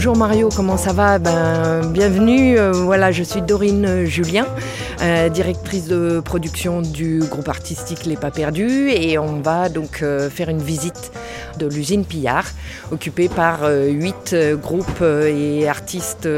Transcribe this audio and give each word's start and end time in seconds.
Bonjour 0.00 0.16
Mario, 0.16 0.48
comment 0.48 0.78
ça 0.78 0.94
va? 0.94 1.18
Ben, 1.18 1.84
Bienvenue, 1.92 2.58
euh, 2.58 2.72
voilà, 2.72 3.12
je 3.12 3.22
suis 3.22 3.42
Dorine 3.42 4.06
Julien, 4.06 4.46
euh, 5.02 5.28
directrice 5.28 5.88
de 5.88 6.20
production 6.20 6.80
du 6.80 7.18
groupe 7.18 7.50
artistique 7.50 8.06
Les 8.06 8.16
Pas 8.16 8.30
Perdus 8.30 8.88
et 8.88 9.18
on 9.18 9.42
va 9.42 9.68
donc 9.68 10.00
euh, 10.02 10.30
faire 10.30 10.48
une 10.48 10.62
visite 10.62 11.12
de 11.58 11.66
l'usine 11.66 12.06
Pillard, 12.06 12.46
occupée 12.90 13.28
par 13.28 13.60
huit 13.68 14.34
groupes 14.60 15.02
et 15.02 15.68
artistes 15.68 16.28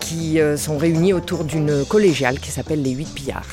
qui 0.00 0.38
sont 0.56 0.78
réunis 0.78 1.12
autour 1.12 1.44
d'une 1.44 1.84
collégiale 1.84 2.38
qui 2.38 2.50
s'appelle 2.50 2.82
les 2.82 2.90
Huit 2.90 3.12
Pillards. 3.14 3.44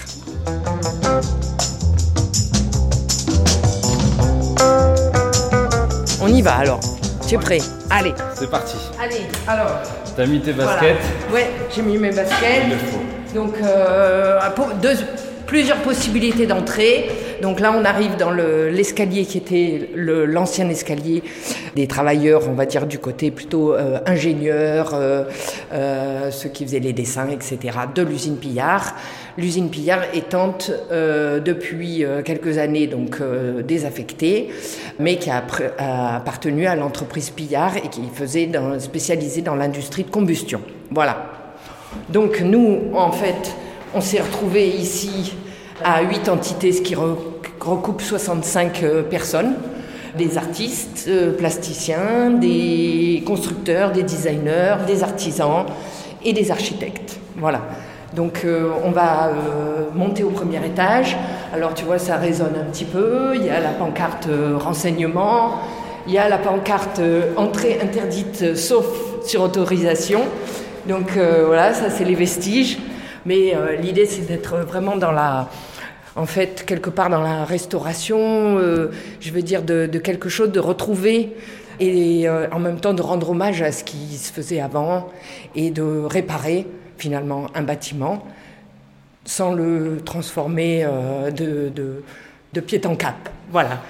On 6.21 6.27
y 6.27 6.41
va 6.41 6.55
alors 6.55 6.79
tu 7.27 7.35
es 7.35 7.37
prêt? 7.39 7.57
Allez. 7.89 8.13
C'est 8.35 8.49
parti. 8.49 8.77
Allez, 9.01 9.21
alors. 9.47 9.81
T'as 10.15 10.27
mis 10.27 10.39
tes 10.41 10.53
baskets? 10.53 10.97
Ouais, 11.33 11.49
j'ai 11.73 11.81
mis 11.81 11.97
mes 11.97 12.11
baskets. 12.11 12.67
Donc, 13.33 13.55
euh, 13.63 14.39
deux, 14.81 14.95
plusieurs 15.45 15.77
possibilités 15.77 16.45
d'entrée. 16.45 17.09
Donc 17.41 17.59
là, 17.59 17.73
on 17.77 17.85
arrive 17.85 18.15
dans 18.17 18.31
l'escalier 18.31 19.25
qui 19.25 19.37
était 19.37 19.89
l'ancien 19.95 20.69
escalier 20.69 21.23
des 21.75 21.87
travailleurs, 21.87 22.47
on 22.49 22.53
va 22.53 22.65
dire 22.65 22.87
du 22.87 22.99
côté 22.99 23.31
plutôt 23.31 23.73
euh, 23.73 23.99
ingénieurs, 24.05 24.91
euh, 24.93 25.25
euh, 25.73 26.31
ceux 26.31 26.49
qui 26.49 26.65
faisaient 26.65 26.79
les 26.79 26.93
dessins, 26.93 27.27
etc., 27.29 27.77
de 27.93 28.01
l'usine 28.01 28.37
Pillard. 28.37 28.95
L'usine 29.37 29.69
Pillard 29.69 30.03
étant 30.13 30.57
depuis 30.89 32.05
quelques 32.23 32.57
années 32.57 32.87
donc 32.87 33.17
désaffectée, 33.67 34.49
mais 34.97 35.17
qui 35.17 35.29
a, 35.29 35.43
appartenu 36.15 36.67
à 36.67 36.77
l'entreprise 36.77 37.31
Pillard 37.31 37.75
et 37.75 37.89
qui 37.89 38.03
faisait 38.13 38.45
dans, 38.45 38.77
dans 39.43 39.55
l'industrie 39.55 40.03
de 40.05 40.09
combustion. 40.09 40.61
Voilà. 40.89 41.25
Donc 42.09 42.39
nous, 42.39 42.79
en 42.93 43.11
fait, 43.11 43.53
on 43.95 44.01
s'est 44.01 44.19
retrouvés 44.19 44.67
ici 44.67 45.33
à 45.83 46.03
huit 46.03 46.27
entités, 46.27 46.73
ce 46.73 46.81
qui 46.81 46.95
recoupe 46.95 48.01
65 48.01 48.83
euh, 48.83 49.03
personnes, 49.03 49.55
des 50.17 50.37
artistes, 50.37 51.05
euh, 51.07 51.31
plasticiens, 51.31 52.31
des 52.31 53.23
constructeurs, 53.25 53.91
des 53.91 54.03
designers, 54.03 54.75
des 54.85 55.01
artisans 55.01 55.65
et 56.23 56.33
des 56.33 56.51
architectes. 56.51 57.19
Voilà. 57.37 57.61
Donc 58.13 58.41
euh, 58.43 58.69
on 58.83 58.91
va 58.91 59.31
monter 59.93 60.23
au 60.23 60.29
premier 60.29 60.65
étage. 60.65 61.17
Alors 61.53 61.73
tu 61.73 61.85
vois, 61.85 61.97
ça 61.97 62.17
résonne 62.17 62.55
un 62.59 62.69
petit 62.69 62.85
peu. 62.85 63.31
Il 63.35 63.45
y 63.45 63.49
a 63.49 63.61
la 63.61 63.71
pancarte 63.71 64.27
renseignement, 64.59 65.61
il 66.07 66.13
y 66.13 66.17
a 66.17 66.27
la 66.27 66.37
pancarte 66.37 67.01
entrée 67.37 67.79
interdite 67.81 68.55
sauf 68.55 68.85
sur 69.25 69.41
autorisation. 69.41 70.21
Donc 70.87 71.17
voilà, 71.17 71.73
ça 71.73 71.89
c'est 71.89 72.05
les 72.05 72.15
vestiges. 72.15 72.77
Mais 73.25 73.53
l'idée 73.81 74.05
c'est 74.05 74.27
d'être 74.27 74.57
vraiment 74.57 74.95
dans 74.97 75.11
la 75.11 75.49
en 76.15 76.25
fait, 76.25 76.63
quelque 76.65 76.89
part 76.89 77.09
dans 77.09 77.21
la 77.21 77.43
restauration, 77.43 78.57
euh, 78.57 78.91
je 79.19 79.31
veux 79.31 79.41
dire, 79.41 79.63
de, 79.63 79.87
quelque 79.99 80.29
chose, 80.29 80.51
de 80.51 80.59
retrouver 80.59 81.35
et 81.81 82.27
euh, 82.27 82.47
en 82.51 82.59
même 82.59 82.79
temps 82.79 82.93
de 82.93 83.01
rendre 83.01 83.31
hommage 83.31 83.61
à 83.61 83.73
ce 83.73 83.83
qui 83.83 84.15
se 84.17 84.31
faisait 84.31 84.61
avant 84.61 85.11
et 85.55 85.71
de 85.71 85.83
réparer 86.05 86.65
finalement 86.97 87.47
un 87.53 87.63
bâtiment 87.63 88.25
sans 89.25 89.53
le 89.53 90.01
transformer 90.05 90.85
euh, 90.85 91.31
de, 91.31 91.71
de, 92.53 92.61
pied 92.61 92.79
en 92.85 92.95
cap. 92.95 93.29
Voilà. 93.51 93.81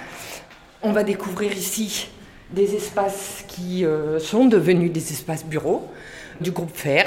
On 0.81 0.91
va 0.91 1.03
découvrir 1.03 1.51
ici 1.51 2.09
des 2.49 2.73
espaces 2.75 3.43
qui 3.47 3.85
sont 4.19 4.45
devenus 4.45 4.91
des 4.91 5.11
espaces 5.11 5.45
bureaux 5.45 5.87
du 6.41 6.51
groupe 6.51 6.71
Fer. 6.73 7.05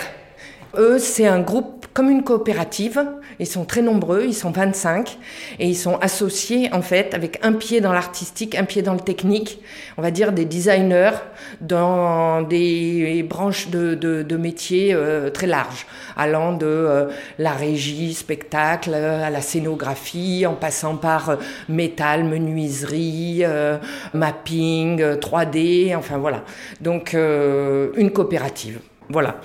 Eux, 0.77 0.99
c'est 0.99 1.27
un 1.27 1.41
groupe 1.41 1.87
comme 1.95 2.11
une 2.11 2.23
coopérative. 2.23 3.03
Ils 3.41 3.47
sont 3.47 3.65
très 3.65 3.81
nombreux, 3.81 4.25
ils 4.27 4.35
sont 4.35 4.51
25 4.51 5.19
et 5.59 5.67
ils 5.67 5.75
sont 5.75 5.97
associés 5.97 6.69
en 6.73 6.83
fait 6.83 7.15
avec 7.15 7.39
un 7.43 7.55
pied 7.55 7.81
dans 7.81 7.93
l'artistique, 7.93 8.55
un 8.55 8.65
pied 8.65 8.83
dans 8.83 8.93
le 8.93 9.01
technique. 9.01 9.61
On 9.97 10.03
va 10.03 10.11
dire 10.11 10.33
des 10.33 10.45
designers 10.45 11.17
dans 11.63 12.43
des 12.43 13.25
branches 13.29 13.71
de, 13.71 14.37
métiers 14.37 14.93
euh, 14.93 15.31
très 15.31 15.47
larges, 15.47 15.87
allant 16.17 16.53
de 16.53 16.67
euh, 16.67 17.07
la 17.39 17.53
régie, 17.53 18.13
spectacle, 18.13 18.93
à 18.95 19.31
la 19.31 19.41
scénographie, 19.41 20.45
en 20.47 20.55
passant 20.55 20.97
par 20.97 21.31
euh, 21.31 21.37
métal, 21.69 22.25
menuiserie, 22.25 23.43
mapping, 24.13 25.01
3D, 25.01 25.97
enfin 25.97 26.19
voilà. 26.19 26.45
Donc 26.81 27.15
une 27.15 28.11
coopérative. 28.13 28.79
Voilà. 29.11 29.41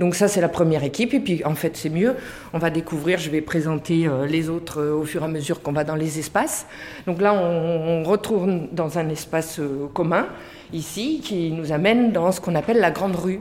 Donc 0.00 0.14
ça, 0.14 0.26
c'est 0.26 0.40
la 0.40 0.48
première 0.48 0.84
équipe. 0.84 1.14
Et 1.14 1.20
puis, 1.20 1.44
en 1.44 1.54
fait, 1.54 1.76
c'est 1.76 1.90
mieux. 1.90 2.14
On 2.52 2.58
va 2.58 2.70
découvrir, 2.70 3.18
je 3.18 3.30
vais 3.30 3.40
présenter 3.40 4.06
euh, 4.06 4.26
les 4.26 4.48
autres 4.48 4.80
euh, 4.80 4.94
au 4.94 5.04
fur 5.04 5.22
et 5.22 5.24
à 5.26 5.28
mesure 5.28 5.62
qu'on 5.62 5.72
va 5.72 5.84
dans 5.84 5.94
les 5.94 6.18
espaces. 6.18 6.66
Donc 7.06 7.20
là, 7.20 7.34
on, 7.34 8.02
retourne 8.02 8.68
dans 8.72 8.98
un 8.98 9.08
espace 9.10 9.60
euh, 9.60 9.86
commun, 9.92 10.26
ici, 10.72 11.20
qui 11.22 11.52
nous 11.52 11.72
amène 11.72 12.12
dans 12.12 12.32
ce 12.32 12.40
qu'on 12.40 12.54
appelle 12.54 12.78
la 12.78 12.90
grande 12.90 13.16
rue. 13.16 13.40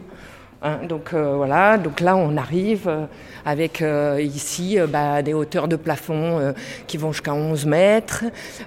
Hein, 0.64 0.82
donc 0.88 1.16
euh, 1.16 1.34
voilà, 1.38 1.80
donc 1.80 2.02
là 2.02 2.16
on 2.16 2.38
arrive 2.38 2.88
euh, 2.88 3.06
avec 3.46 3.82
euh, 3.82 4.22
ici 4.22 4.78
bah, 4.88 5.24
des 5.24 5.34
hauteurs 5.34 5.68
de 5.68 5.76
plafond 5.76 6.54
qui 6.86 6.98
vont 6.98 7.12
jusqu'à 7.12 7.34
11 7.34 7.66
mètres, 7.66 8.26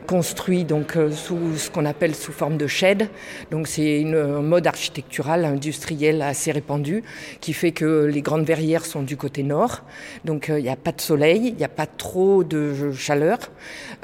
construit 0.08 0.64
donc 0.64 0.98
sous 1.12 1.56
ce 1.56 1.70
qu'on 1.70 1.84
appelle 1.84 2.16
sous 2.16 2.32
forme 2.32 2.56
de 2.56 2.66
shed. 2.66 3.08
Donc 3.52 3.68
c'est 3.68 4.00
une 4.00 4.40
mode 4.40 4.66
architecturale 4.66 5.44
industrielle 5.44 6.20
assez 6.22 6.50
répandue 6.50 7.04
qui 7.40 7.52
fait 7.52 7.70
que 7.70 8.06
les 8.06 8.22
grandes 8.22 8.44
verrières 8.44 8.84
sont 8.84 9.02
du 9.02 9.16
côté 9.16 9.44
nord. 9.44 9.82
Donc 10.24 10.48
il 10.48 10.62
n'y 10.62 10.68
a 10.68 10.76
pas 10.76 10.92
de 10.92 11.00
soleil, 11.00 11.48
il 11.48 11.54
n'y 11.56 11.64
a 11.64 11.68
pas 11.68 11.86
trop 11.86 12.42
de 12.42 12.90
chaleur. 12.92 13.38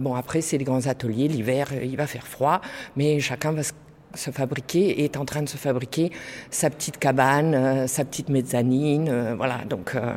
Bon 0.01 0.15
après 0.15 0.43
c'est 0.43 0.59
les 0.59 0.65
grands 0.65 0.87
ateliers, 0.87 1.27
l'hiver 1.27 1.71
il 1.83 1.97
va 1.97 2.07
faire 2.07 2.27
froid, 2.27 2.61
mais 2.95 3.19
chacun 3.19 3.51
va 3.51 3.65
se 3.65 3.73
se 4.15 4.31
fabriquer 4.31 5.05
est 5.05 5.17
en 5.17 5.25
train 5.25 5.43
de 5.43 5.49
se 5.49 5.57
fabriquer 5.57 6.11
sa 6.51 6.71
petite 6.71 6.99
cabane, 6.99 7.55
euh, 7.55 7.87
sa 7.87 8.05
petite 8.05 8.29
mezzanine, 8.29 9.09
euh, 9.09 9.35
voilà. 9.37 9.59
Donc, 9.69 9.95
euh, 9.95 10.13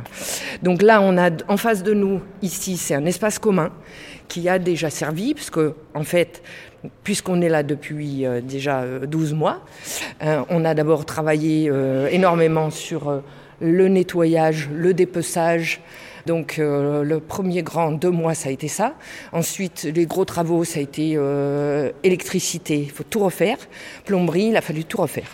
donc 0.61 0.81
là, 0.81 1.01
on 1.01 1.17
a 1.17 1.29
en 1.47 1.57
face 1.57 1.83
de 1.83 1.93
nous 1.93 2.21
ici, 2.41 2.77
c'est 2.77 2.95
un 2.95 3.05
espace 3.05 3.39
commun 3.39 3.71
qui 4.27 4.49
a 4.49 4.57
déjà 4.57 4.89
servi, 4.89 5.33
puisque 5.33 5.59
en 5.93 6.03
fait, 6.03 6.41
puisqu'on 7.03 7.41
est 7.41 7.49
là 7.49 7.61
depuis 7.61 8.25
déjà 8.41 8.83
12 9.05 9.33
mois, 9.33 9.61
on 10.21 10.65
a 10.65 10.73
d'abord 10.73 11.05
travaillé 11.05 11.69
énormément 12.09 12.71
sur 12.71 13.21
le 13.59 13.87
nettoyage, 13.89 14.69
le 14.73 14.93
dépeçage, 14.93 15.81
donc 16.25 16.57
euh, 16.57 17.03
le 17.03 17.19
premier 17.19 17.63
grand 17.63 17.91
deux 17.91 18.09
mois, 18.09 18.33
ça 18.33 18.49
a 18.49 18.51
été 18.51 18.67
ça. 18.67 18.93
Ensuite, 19.33 19.83
les 19.83 20.05
gros 20.05 20.25
travaux, 20.25 20.63
ça 20.63 20.79
a 20.79 20.81
été 20.81 21.13
euh, 21.15 21.91
électricité, 22.03 22.79
il 22.79 22.91
faut 22.91 23.03
tout 23.03 23.19
refaire. 23.19 23.57
Plomberie, 24.05 24.45
il 24.45 24.57
a 24.57 24.61
fallu 24.61 24.85
tout 24.85 24.97
refaire. 24.97 25.27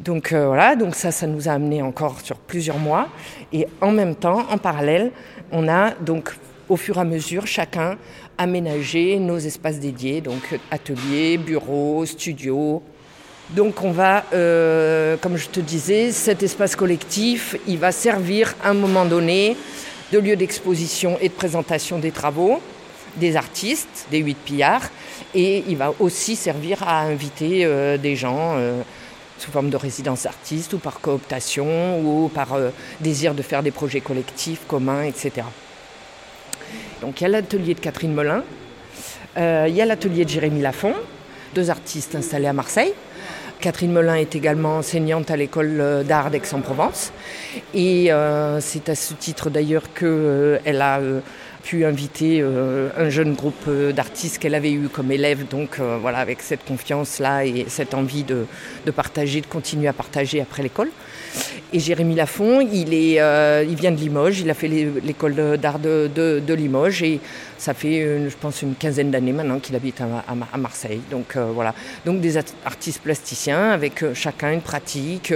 Donc 0.00 0.32
euh, 0.32 0.46
voilà, 0.46 0.76
donc 0.76 0.94
ça, 0.94 1.10
ça 1.10 1.26
nous 1.26 1.48
a 1.48 1.52
amené 1.52 1.82
encore 1.82 2.20
sur 2.20 2.36
plusieurs 2.36 2.78
mois. 2.78 3.08
Et 3.52 3.66
en 3.80 3.90
même 3.90 4.14
temps, 4.14 4.46
en 4.50 4.58
parallèle, 4.58 5.10
on 5.50 5.68
a 5.68 5.90
donc 5.90 6.30
au 6.68 6.76
fur 6.76 6.98
et 6.98 7.00
à 7.00 7.04
mesure 7.04 7.46
chacun 7.46 7.96
aménagé 8.36 9.18
nos 9.18 9.38
espaces 9.38 9.80
dédiés, 9.80 10.20
donc 10.20 10.60
ateliers, 10.70 11.38
bureaux, 11.38 12.06
studios. 12.06 12.82
Donc 13.50 13.82
on 13.82 13.90
va, 13.90 14.24
comme 14.30 15.36
je 15.38 15.48
te 15.48 15.58
disais, 15.58 16.12
cet 16.12 16.42
espace 16.42 16.76
collectif, 16.76 17.56
il 17.66 17.78
va 17.78 17.90
servir 17.90 18.54
à 18.62 18.70
un 18.70 18.74
moment 18.74 19.06
donné 19.06 19.56
de 20.12 20.18
lieux 20.18 20.36
d'exposition 20.36 21.18
et 21.20 21.28
de 21.28 21.34
présentation 21.34 21.98
des 21.98 22.10
travaux 22.10 22.60
des 23.18 23.36
artistes, 23.36 24.06
des 24.10 24.18
huit 24.18 24.36
pillards, 24.36 24.88
et 25.34 25.64
il 25.68 25.76
va 25.76 25.92
aussi 25.98 26.36
servir 26.36 26.82
à 26.82 27.00
inviter 27.02 27.64
euh, 27.64 27.98
des 27.98 28.16
gens 28.16 28.54
euh, 28.56 28.80
sous 29.38 29.50
forme 29.50 29.70
de 29.70 29.76
résidence 29.76 30.26
artiste 30.26 30.72
ou 30.74 30.78
par 30.78 31.00
cooptation 31.00 32.00
ou 32.00 32.28
par 32.28 32.54
euh, 32.54 32.70
désir 33.00 33.34
de 33.34 33.42
faire 33.42 33.62
des 33.62 33.70
projets 33.70 34.00
collectifs 34.00 34.60
communs, 34.66 35.02
etc. 35.02 35.46
Donc 37.00 37.20
il 37.20 37.24
y 37.24 37.26
a 37.26 37.30
l'atelier 37.30 37.74
de 37.74 37.80
Catherine 37.80 38.14
Melin, 38.14 38.42
il 39.36 39.74
y 39.74 39.80
a 39.80 39.86
l'atelier 39.86 40.24
de 40.24 40.30
Jérémy 40.30 40.60
Lafont, 40.60 40.94
deux 41.54 41.70
artistes 41.70 42.16
installés 42.16 42.48
à 42.48 42.52
Marseille, 42.52 42.92
Catherine 43.60 43.92
Melin 43.92 44.14
est 44.14 44.36
également 44.36 44.78
enseignante 44.78 45.32
à 45.32 45.36
l'école 45.36 45.80
euh, 45.80 46.02
d'art 46.04 46.30
d'Aix-en-Provence. 46.30 47.12
Et 47.74 48.12
euh, 48.12 48.60
c'est 48.60 48.88
à 48.88 48.94
ce 48.94 49.14
titre 49.14 49.50
d'ailleurs 49.50 49.92
qu'elle 49.94 50.08
euh, 50.64 50.80
a 50.80 51.00
pu 51.64 51.84
inviter 51.84 52.40
un 52.40 53.10
jeune 53.10 53.34
groupe 53.34 53.68
d'artistes 53.68 54.38
qu'elle 54.38 54.54
avait 54.54 54.70
eu 54.70 54.88
comme 54.88 55.10
élève. 55.12 55.46
Donc 55.48 55.80
voilà, 56.00 56.18
avec 56.18 56.40
cette 56.40 56.64
confiance-là 56.64 57.44
et 57.44 57.66
cette 57.68 57.92
envie 57.92 58.22
de, 58.22 58.46
de 58.86 58.90
partager, 58.90 59.42
de 59.42 59.46
continuer 59.46 59.88
à 59.88 59.92
partager 59.92 60.40
après 60.40 60.62
l'école. 60.62 60.88
Et 61.70 61.80
Jérémy 61.80 62.14
Lafont, 62.14 62.62
il, 62.62 62.94
est, 62.94 63.20
euh, 63.20 63.62
il 63.68 63.74
vient 63.74 63.90
de 63.90 63.98
Limoges, 63.98 64.40
il 64.40 64.48
a 64.48 64.54
fait 64.54 64.68
l'école 64.68 65.58
d'art 65.58 65.78
de, 65.78 66.54
Limoges 66.54 67.02
et 67.02 67.20
ça 67.58 67.74
fait, 67.74 68.30
je 68.30 68.36
pense, 68.36 68.62
une 68.62 68.74
quinzaine 68.74 69.10
d'années 69.10 69.32
maintenant 69.32 69.58
qu'il 69.58 69.76
habite 69.76 70.00
à, 70.00 70.56
Marseille. 70.56 71.02
Donc 71.10 71.36
euh, 71.36 71.50
voilà, 71.52 71.74
donc 72.06 72.22
des 72.22 72.38
artistes 72.38 73.02
plasticiens 73.02 73.70
avec 73.70 74.02
euh, 74.02 74.14
chacun 74.14 74.52
une 74.52 74.62
pratique. 74.62 75.34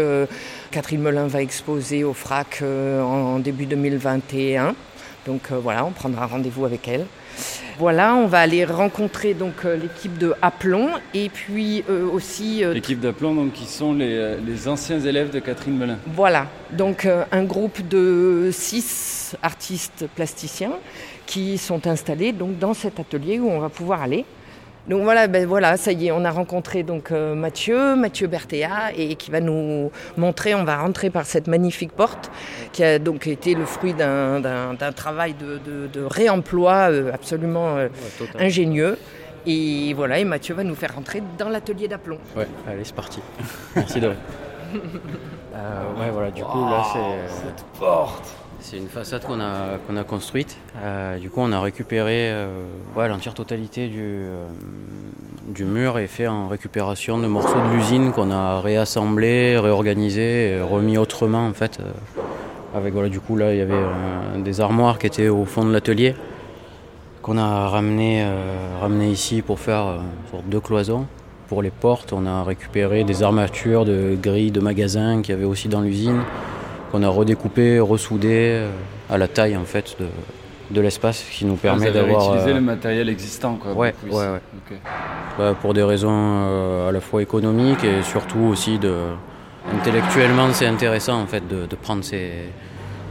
Catherine 0.71 1.03
Melin 1.03 1.27
va 1.27 1.43
exposer 1.43 2.03
au 2.03 2.15
FRAC 2.15 2.63
en 2.63 3.39
début 3.39 3.67
2021. 3.67 4.75
Donc 5.27 5.53
voilà, 5.53 5.85
on 5.85 5.91
prendra 5.91 6.27
rendez-vous 6.27 6.65
avec 6.65 6.89
elle. 6.89 7.05
Voilà, 7.79 8.15
on 8.15 8.27
va 8.27 8.41
aller 8.41 8.65
rencontrer 8.65 9.35
donc 9.35 9.65
euh, 9.65 9.77
l'équipe 9.77 10.17
de 10.19 10.35
Aplomb 10.43 10.91
et 11.15 11.29
puis 11.29 11.85
euh, 11.89 12.09
aussi. 12.09 12.65
Euh, 12.65 12.75
l'équipe 12.75 13.01
d'Aplomb, 13.01 13.35
donc 13.35 13.53
qui 13.53 13.65
sont 13.65 13.95
les, 13.95 14.69
anciens 14.69 15.01
élèves 15.01 15.31
de 15.31 15.41
Catherine 15.41 15.77
Melin. 15.77 15.99
Voilà, 16.15 16.47
donc 16.71 17.07
un 17.07 17.45
groupe 17.45 17.87
de 17.89 18.51
six 18.53 19.35
artistes 19.43 20.07
plasticiens 20.15 20.73
qui 21.27 21.59
sont 21.59 21.87
installés 21.87 22.33
donc 22.33 22.59
dans 22.59 22.75
cet 22.75 23.01
atelier 23.01 23.41
où 23.41 23.51
on 23.51 23.59
va 23.59 23.69
pouvoir 23.69 24.03
aller. 24.03 24.25
Donc 24.89 25.03
voilà, 25.03 25.29
ben 25.29 25.47
voilà, 25.47 25.77
ça 25.77 25.93
y 25.93 26.09
est, 26.09 26.13
on 26.13 26.25
a 26.25 26.31
rencontré 26.31 26.83
donc 26.83 27.13
euh, 27.13 27.35
Mathieu, 27.37 27.95
Mathieu 27.95 28.27
Berthéa, 28.27 28.93
et 28.97 29.15
qui 29.15 29.31
va 29.31 29.41
nous 29.41 29.93
montrer, 30.17 30.55
on 30.57 30.65
va 30.65 30.79
rentrer 30.79 31.09
par 31.09 31.25
cette 31.25 31.47
magnifique 31.47 31.93
porte, 31.93 32.33
qui 32.73 32.83
a 32.83 32.99
donc 32.99 33.29
été 33.29 33.55
le 33.55 33.65
fruit 33.65 33.95
d'un 33.95 34.75
travail 34.97 35.35
de, 35.35 36.05
réemploi 36.05 36.91
euh, 36.91 37.13
absolument 37.13 37.77
euh, 37.77 37.89
ingénieux. 38.39 38.99
Et 39.47 39.93
voilà, 39.95 40.19
et 40.19 40.25
Mathieu 40.25 40.55
va 40.55 40.65
nous 40.65 40.75
faire 40.75 40.95
rentrer 40.95 41.23
dans 41.39 41.49
l'atelier 41.49 41.89
d'aplomb. 41.89 42.19
Ouais, 42.37 42.47
allez, 42.69 42.85
c'est 42.85 42.95
parti. 42.95 43.21
Merci 43.75 44.01
de. 44.01 44.09
ouais, 44.73 46.11
voilà, 46.13 46.31
du 46.31 46.43
coup, 46.43 46.61
là, 46.61 46.85
c'est. 46.93 47.35
Cette 47.35 47.65
porte 47.79 48.42
c'est 48.63 48.77
une 48.77 48.89
façade 48.89 49.23
qu'on 49.25 49.41
a, 49.41 50.05
construite. 50.05 50.57
Euh, 50.83 51.19
du 51.19 51.31
coup, 51.31 51.41
on 51.41 51.53
a 51.53 51.61
récupéré 51.61 52.31
euh, 52.31 52.49
l'entière 52.97 53.35
totalité 53.35 53.89
du, 53.89 54.01
euh, 54.01 54.47
du 55.49 55.65
mur 55.65 55.99
et 55.99 56.07
fait 56.07 56.29
en 56.29 56.49
récupération 56.49 57.19
de 57.19 57.27
morceaux 57.27 57.59
de 57.59 57.75
l'usine 57.75 58.13
qu'on 58.13 58.31
a 58.31 58.61
réassemblés, 58.61 59.59
réorganisés, 59.59 60.61
remis 60.63 60.97
autrement 60.97 61.47
en 61.47 61.53
fait. 61.53 61.79
avec 62.75 62.93
voilà, 62.93 63.09
du 63.09 63.21
coup 63.21 63.37
là, 63.37 63.53
il 63.53 63.59
y 63.59 63.63
avait 63.63 63.85
des 64.39 64.61
armoires 64.61 64.99
qui 64.99 65.07
étaient 65.07 65.29
au 65.29 65.45
fond 65.45 65.65
de 65.65 65.73
l'atelier 65.73 66.15
qu'on 67.21 67.39
a 67.39 67.69
ramené, 67.69 68.25
ici 69.11 69.43
pour 69.43 69.61
faire 69.61 69.85
une 69.87 70.31
sorte 70.31 70.49
de 70.49 70.59
cloison. 70.59 71.07
Pour 71.49 71.63
les 71.63 71.71
portes, 71.71 72.13
on 72.13 72.27
a 72.27 72.45
récupéré 72.45 73.05
des 73.05 73.23
armatures 73.23 73.85
de 73.85 74.17
grilles 74.21 74.53
de 74.53 74.61
magasins 74.61 75.21
qu'il 75.21 75.35
y 75.35 75.39
avait 75.39 75.45
aussi 75.45 75.69
dans 75.69 75.81
l'usine 75.81 76.23
qu'on 76.93 77.03
a 77.03 77.09
redécoupé, 77.09 77.81
ressoudé 77.81 78.29
euh, 78.53 78.71
à 79.11 79.17
la 79.19 79.27
taille 79.27 79.57
en 79.57 79.65
fait 79.65 79.97
de, 79.99 80.07
de 80.71 80.81
l'espace 80.81 81.25
qui 81.31 81.47
nous 81.47 81.57
permet 81.57 81.91
d'avoir. 81.91 82.29
utiliser 82.29 82.51
euh, 82.51 82.55
le 82.55 82.61
matériel 82.61 83.09
existant 83.09 83.57
quoi. 83.57 83.73
Ouais, 83.73 83.95
ouais, 84.09 84.13
ouais. 84.13 84.41
Bah, 85.39 85.57
pour 85.61 85.73
des 85.73 85.83
raisons 85.83 86.11
euh, 86.13 86.91
à 86.91 86.93
la 86.93 87.01
fois 87.01 87.23
économiques 87.23 87.83
et 87.83 88.03
surtout 88.03 88.41
aussi 88.41 88.79
de. 88.79 88.95
Intellectuellement, 89.73 90.53
c'est 90.53 90.67
intéressant 90.67 91.23
en 91.23 91.27
fait 91.27 91.47
de, 91.47 91.67
de 91.67 91.77
prendre 91.77 92.03
ces, 92.03 92.33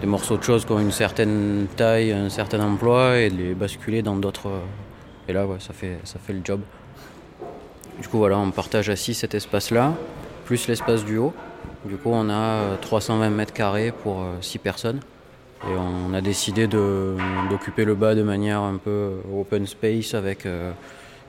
des 0.02 0.08
morceaux 0.08 0.38
de 0.38 0.44
choses 0.44 0.66
qui 0.66 0.74
ont 0.74 0.80
une 0.80 0.92
certaine 0.92 1.68
taille, 1.78 2.12
un 2.12 2.30
certain 2.30 2.62
emploi 2.62 3.20
et 3.20 3.30
de 3.30 3.38
les 3.38 3.54
basculer 3.54 4.02
dans 4.02 4.18
d'autres. 4.18 4.50
Et 5.30 5.34
là, 5.34 5.46
ouais, 5.48 5.58
ça 5.60 5.74
fait, 5.74 6.00
ça 6.04 6.20
fait 6.20 6.34
le 6.34 6.42
job. 6.44 6.60
Du 8.02 8.08
coup, 8.10 8.18
voilà, 8.18 8.38
on 8.38 8.52
partage 8.52 8.90
assis 8.90 9.14
cet 9.14 9.34
espace-là, 9.34 9.94
plus 10.44 10.68
l'espace 10.68 11.06
du 11.06 11.18
haut. 11.18 11.34
Du 11.86 11.98
coup, 11.98 12.12
on 12.14 12.30
a 12.30 12.78
320 12.82 13.26
euh, 13.26 13.30
mètres 13.32 13.54
carrés 13.54 13.92
pour 13.92 14.24
6 14.40 14.58
euh, 14.58 14.62
personnes. 14.62 15.00
Et 15.64 15.76
on 15.78 16.14
a 16.14 16.22
décidé 16.22 16.68
d'occuper 16.68 17.86
le 17.86 17.94
bas 17.94 18.16
de 18.16 18.24
manière 18.24 18.62
un 18.62 18.78
peu 18.78 19.18
open 19.32 19.68
space 19.68 20.16
avec 20.16 20.46
euh, 20.46 20.72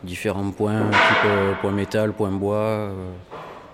différents 0.04 0.50
points, 0.50 0.88
type 0.90 1.60
point 1.60 1.70
métal, 1.70 2.12
point 2.12 2.30
bois, 2.30 2.90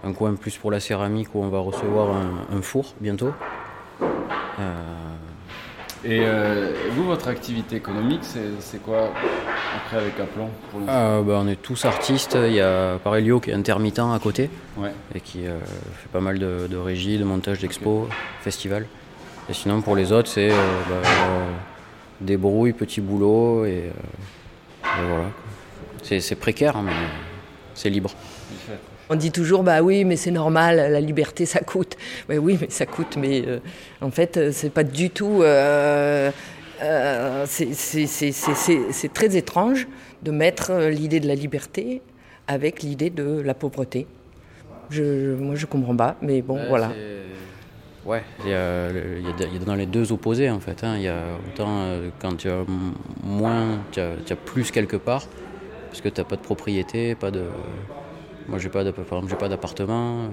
un 0.03 0.13
coin 0.13 0.35
plus 0.35 0.57
pour 0.57 0.73
la 0.73 0.81
céramique 0.81 1.29
où 1.35 1.43
on 1.43 1.49
va 1.49 1.61
recevoir 1.61 2.09
un, 2.53 2.61
four 2.63 2.95
bientôt. 3.01 3.33
Et 6.05 6.25
vous, 6.91 7.05
votre 7.05 7.29
activité 7.29 7.77
économique, 7.77 8.25
c'est 8.59 8.83
quoi? 8.83 9.13
Après 9.77 9.97
avec 9.97 10.21
Aplomb 10.21 10.51
ah, 10.87 11.21
bah, 11.25 11.41
On 11.43 11.49
est 11.49 11.61
tous 11.61 11.85
artistes. 11.85 12.37
Il 12.41 12.55
y 12.55 12.61
a 12.61 12.99
Parelio 13.03 13.41
qui 13.41 13.51
est 13.51 13.55
intermittent 13.55 13.99
à 13.99 14.19
côté 14.23 14.51
et 15.15 15.21
qui 15.21 15.47
euh, 15.47 15.59
fait 15.61 16.09
pas 16.13 16.21
mal 16.21 16.39
de, 16.39 16.67
de 16.69 16.77
régie, 16.77 17.19
de 17.19 17.25
montage 17.25 17.59
d'expos, 17.61 18.09
festivals. 18.43 18.87
Et 19.49 19.55
sinon, 19.55 19.81
pour 19.81 19.97
les 19.97 20.13
autres, 20.13 20.29
c'est 20.29 20.51
euh, 20.51 20.55
bah, 20.89 21.09
euh, 21.09 21.51
des 22.21 22.37
brouilles, 22.37 22.73
petits 22.73 23.01
boulots 23.01 23.65
et, 23.65 23.85
voilà. 24.83 25.29
C'est 26.03 26.37
précaire, 26.37 26.77
hein, 26.77 26.83
mais 26.85 26.93
c'est 27.75 27.91
libre. 27.91 28.11
On 29.11 29.15
dit 29.15 29.31
toujours, 29.31 29.63
bah 29.63 29.83
oui, 29.83 30.05
mais 30.05 30.17
c'est 30.17 30.31
normal, 30.31 30.77
la 30.77 31.01
liberté, 31.01 31.47
ça 31.47 31.61
coûte. 31.61 31.97
oui, 32.29 32.59
mais 32.61 32.69
ça 32.71 32.87
coûte, 32.87 33.17
mais 33.19 33.45
en 34.01 34.11
fait, 34.11 34.53
c'est 34.53 34.71
pas 34.71 34.85
du 34.85 35.11
tout. 35.11 35.43
Euh, 35.43 36.31
c'est 37.47 39.13
très 39.13 39.37
étrange 39.37 39.89
de 40.23 40.31
mettre 40.31 40.73
l'idée 40.89 41.21
de 41.21 41.29
la 41.29 41.35
liberté 41.35 42.03
avec 42.47 42.83
l'idée 42.83 43.11
de 43.11 43.41
la 43.41 43.55
pauvreté. 43.55 44.07
Je, 44.91 45.35
moi, 45.35 45.55
je 45.55 45.67
comprends 45.67 45.97
pas, 45.97 46.17
mais 46.23 46.41
bon, 46.43 46.59
voilà. 46.69 46.91
Ouais, 48.09 48.23
il 48.43 48.51
y, 48.51 48.55
a, 48.55 49.65
dans 49.67 49.75
les 49.75 49.85
deux 49.85 50.13
opposés 50.13 50.49
en 50.49 50.61
fait. 50.61 50.83
Hein. 50.83 50.95
Il 50.97 51.03
y 51.03 51.09
a 51.09 51.25
autant 51.47 51.69
euh, 51.69 52.09
quand 52.19 52.37
tu 52.39 52.49
as 52.49 52.65
moins, 53.23 53.81
tu 53.93 54.01
as, 54.01 54.37
plus 54.47 54.71
quelque 54.71 54.97
part, 54.97 55.27
parce 55.91 56.01
que 56.01 56.09
tu 56.09 56.19
n'as 56.19 56.25
pas 56.25 56.37
de 56.37 56.41
propriété, 56.41 57.15
pas 57.15 57.31
de. 57.31 57.43
Moi, 58.49 58.59
j'ai 58.59 58.71
pas, 58.71 58.83
par 58.83 59.05
exemple, 59.05 59.29
j'ai 59.29 59.37
pas 59.37 59.51
d'appartement. 59.51 60.31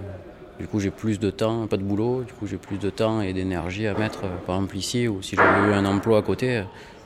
Du 0.60 0.68
coup, 0.68 0.80
j'ai 0.80 0.92
plus 0.92 1.20
de 1.20 1.30
temps, 1.30 1.68
pas 1.68 1.78
de 1.78 1.84
boulot, 1.84 2.24
du 2.24 2.32
coup, 2.32 2.48
j'ai 2.48 2.58
plus 2.58 2.78
de 2.78 2.90
temps 2.90 3.22
et 3.22 3.34
d'énergie 3.34 3.88
à 3.88 3.94
mettre, 3.94 4.24
euh, 4.24 4.30
par 4.46 4.56
exemple, 4.56 4.78
ici, 4.78 5.08
ou 5.08 5.22
si 5.22 5.36
j'avais 5.36 5.70
eu 5.70 5.74
un 5.74 5.86
emploi 5.86 6.20
à 6.20 6.22
côté, 6.22 6.58
euh, 6.58 6.64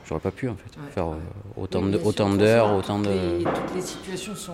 j'aurais 0.08 0.20
pas 0.20 0.30
pu, 0.30 0.48
en 0.48 0.54
fait, 0.54 0.92
faire 0.94 1.08
euh, 1.08 1.16
autant, 1.56 1.82
de, 1.82 1.98
autant 2.04 2.30
d'heures, 2.30 2.72
autant 2.76 3.00
de... 3.00 3.42
toutes 3.42 3.74
les 3.74 3.82
situations 3.82 4.36
sont 4.36 4.52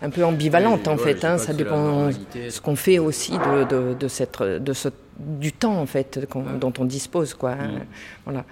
un 0.00 0.08
peu 0.08 0.24
ambivalentes, 0.24 0.88
en 0.88 0.96
fait, 0.96 1.22
hein, 1.22 1.36
ça 1.36 1.52
dépend 1.52 2.08
de 2.08 2.48
ce 2.48 2.60
qu'on 2.62 2.76
fait 2.76 2.98
aussi 2.98 3.32
de, 3.32 3.94
de, 3.94 4.08
cette, 4.08 4.42
de 4.42 4.72
ce, 4.72 4.88
du 5.18 5.52
temps, 5.52 5.78
en 5.78 5.86
fait, 5.86 6.18
dont 6.58 6.72
on 6.78 6.86
dispose, 6.86 7.34
quoi. 7.34 7.50
Hein. 7.50 7.68
Mm. 7.68 7.84
Voilà. 8.24 8.44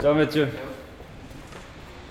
Ciao, 0.00 0.14
Mathieu. 0.14 0.46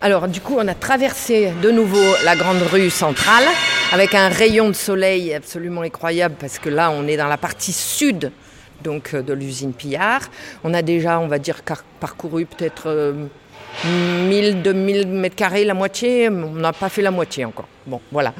Alors 0.03 0.27
du 0.27 0.41
coup, 0.41 0.55
on 0.57 0.67
a 0.67 0.73
traversé 0.73 1.53
de 1.61 1.69
nouveau 1.69 2.01
la 2.25 2.35
grande 2.35 2.63
rue 2.63 2.89
centrale 2.89 3.43
avec 3.91 4.15
un 4.15 4.29
rayon 4.29 4.67
de 4.69 4.73
soleil 4.73 5.31
absolument 5.31 5.81
incroyable 5.81 6.33
parce 6.39 6.57
que 6.57 6.69
là, 6.69 6.89
on 6.89 7.07
est 7.07 7.17
dans 7.17 7.27
la 7.27 7.37
partie 7.37 7.71
sud 7.71 8.31
donc 8.83 9.13
euh, 9.13 9.21
de 9.21 9.31
l'usine 9.31 9.73
Pillard. 9.73 10.21
On 10.63 10.73
a 10.73 10.81
déjà, 10.81 11.19
on 11.19 11.27
va 11.27 11.37
dire, 11.37 11.61
parcouru 11.99 12.47
peut-être 12.47 13.13
1000, 13.85 14.63
2000 14.63 15.07
mètres 15.07 15.35
carrés, 15.35 15.65
la 15.65 15.75
moitié. 15.75 16.29
On 16.29 16.53
n'a 16.53 16.73
pas 16.73 16.89
fait 16.89 17.03
la 17.03 17.11
moitié 17.11 17.45
encore. 17.45 17.67
Bon, 17.85 18.01
voilà. 18.11 18.33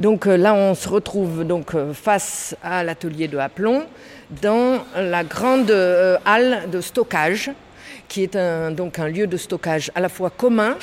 Donc 0.00 0.26
euh, 0.26 0.36
là, 0.36 0.52
on 0.52 0.74
se 0.74 0.88
retrouve 0.88 1.44
donc 1.44 1.76
euh, 1.76 1.94
face 1.94 2.56
à 2.60 2.82
l'atelier 2.82 3.28
de 3.28 3.38
Aplomb 3.38 3.84
dans 4.42 4.80
la 4.96 5.22
grande 5.22 5.70
halle 6.24 6.68
de 6.72 6.80
stockage 6.80 7.52
qui 8.08 8.22
est 8.22 8.36
un, 8.36 8.70
donc 8.70 8.98
un 8.98 9.08
lieu 9.08 9.26
de 9.26 9.36
stockage 9.36 9.90
à 9.94 10.00
la 10.00 10.08
fois 10.08 10.30
commun 10.30 10.76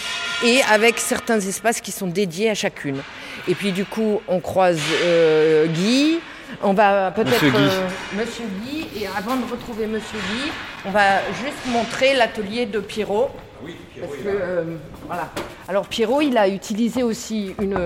et 0.43 0.61
avec 0.63 0.99
certains 0.99 1.39
espaces 1.39 1.81
qui 1.81 1.91
sont 1.91 2.07
dédiés 2.07 2.49
à 2.49 2.55
chacune. 2.55 3.01
Et 3.47 3.55
puis 3.55 3.71
du 3.71 3.85
coup, 3.85 4.21
on 4.27 4.39
croise 4.39 4.79
euh, 5.03 5.67
Guy. 5.67 6.19
On 6.61 6.73
va 6.73 7.11
peut-être 7.11 7.43
Monsieur, 7.43 7.53
euh, 7.55 7.87
Monsieur, 8.17 8.43
Guy. 8.63 8.87
Et 9.01 9.07
avant 9.07 9.37
de 9.37 9.49
retrouver 9.49 9.87
Monsieur 9.87 10.17
Guy, 10.17 10.51
on 10.85 10.91
va 10.91 11.19
juste 11.43 11.65
montrer 11.67 12.13
l'atelier 12.13 12.65
de 12.65 12.79
Pierrot. 12.79 13.29
Oui, 13.63 13.75
Pierrot. 13.93 14.13
Euh, 14.25 14.63
voilà. 15.07 15.29
Alors 15.67 15.87
Pierrot, 15.87 16.21
il 16.21 16.37
a 16.37 16.47
utilisé 16.47 17.03
aussi 17.03 17.55
une, 17.61 17.77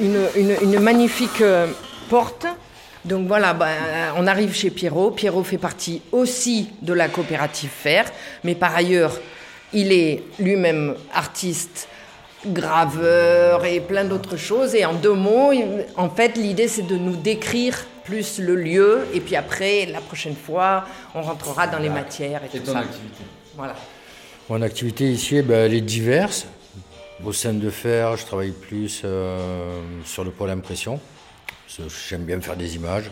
une, 0.00 0.18
une, 0.36 0.56
une 0.62 0.80
magnifique 0.80 1.42
porte 2.08 2.46
donc 3.04 3.26
voilà, 3.28 3.52
bah, 3.52 3.68
on 4.16 4.26
arrive 4.26 4.54
chez 4.54 4.70
Pierrot. 4.70 5.10
Pierrot 5.10 5.44
fait 5.44 5.58
partie 5.58 6.00
aussi 6.10 6.70
de 6.80 6.92
la 6.94 7.08
coopérative 7.08 7.70
Fer, 7.70 8.10
mais 8.44 8.54
par 8.54 8.74
ailleurs, 8.74 9.20
il 9.72 9.92
est 9.92 10.22
lui-même 10.38 10.94
artiste, 11.12 11.88
graveur 12.46 13.64
et 13.64 13.80
plein 13.80 14.04
d'autres 14.04 14.36
choses. 14.36 14.74
Et 14.74 14.86
en 14.86 14.94
deux 14.94 15.12
mots, 15.12 15.52
en 15.96 16.08
fait, 16.08 16.36
l'idée 16.36 16.68
c'est 16.68 16.86
de 16.86 16.96
nous 16.96 17.16
décrire 17.16 17.84
plus 18.04 18.38
le 18.38 18.54
lieu, 18.54 19.06
et 19.14 19.20
puis 19.20 19.34
après, 19.34 19.86
la 19.86 20.00
prochaine 20.00 20.36
fois, 20.36 20.84
on 21.14 21.22
rentrera 21.22 21.66
dans 21.66 21.78
les 21.78 21.88
matières 21.88 22.42
et, 22.44 22.58
tout 22.58 22.66
ça. 22.66 22.80
Activité. 22.80 23.24
Voilà. 23.56 23.74
Mon 24.50 24.60
activité 24.60 25.10
ici, 25.10 25.40
ben, 25.40 25.66
elle 25.66 25.74
est 25.74 25.80
diverse. 25.80 26.46
Au 27.24 27.32
sein 27.32 27.54
de 27.54 27.70
fer, 27.70 28.16
je 28.18 28.26
travaille 28.26 28.50
plus 28.50 29.00
euh, 29.04 29.80
sur 30.04 30.22
le 30.22 30.30
pôle 30.30 30.50
impression. 30.50 31.00
J'aime 32.08 32.24
bien 32.24 32.40
faire 32.40 32.56
des 32.56 32.76
images. 32.76 33.10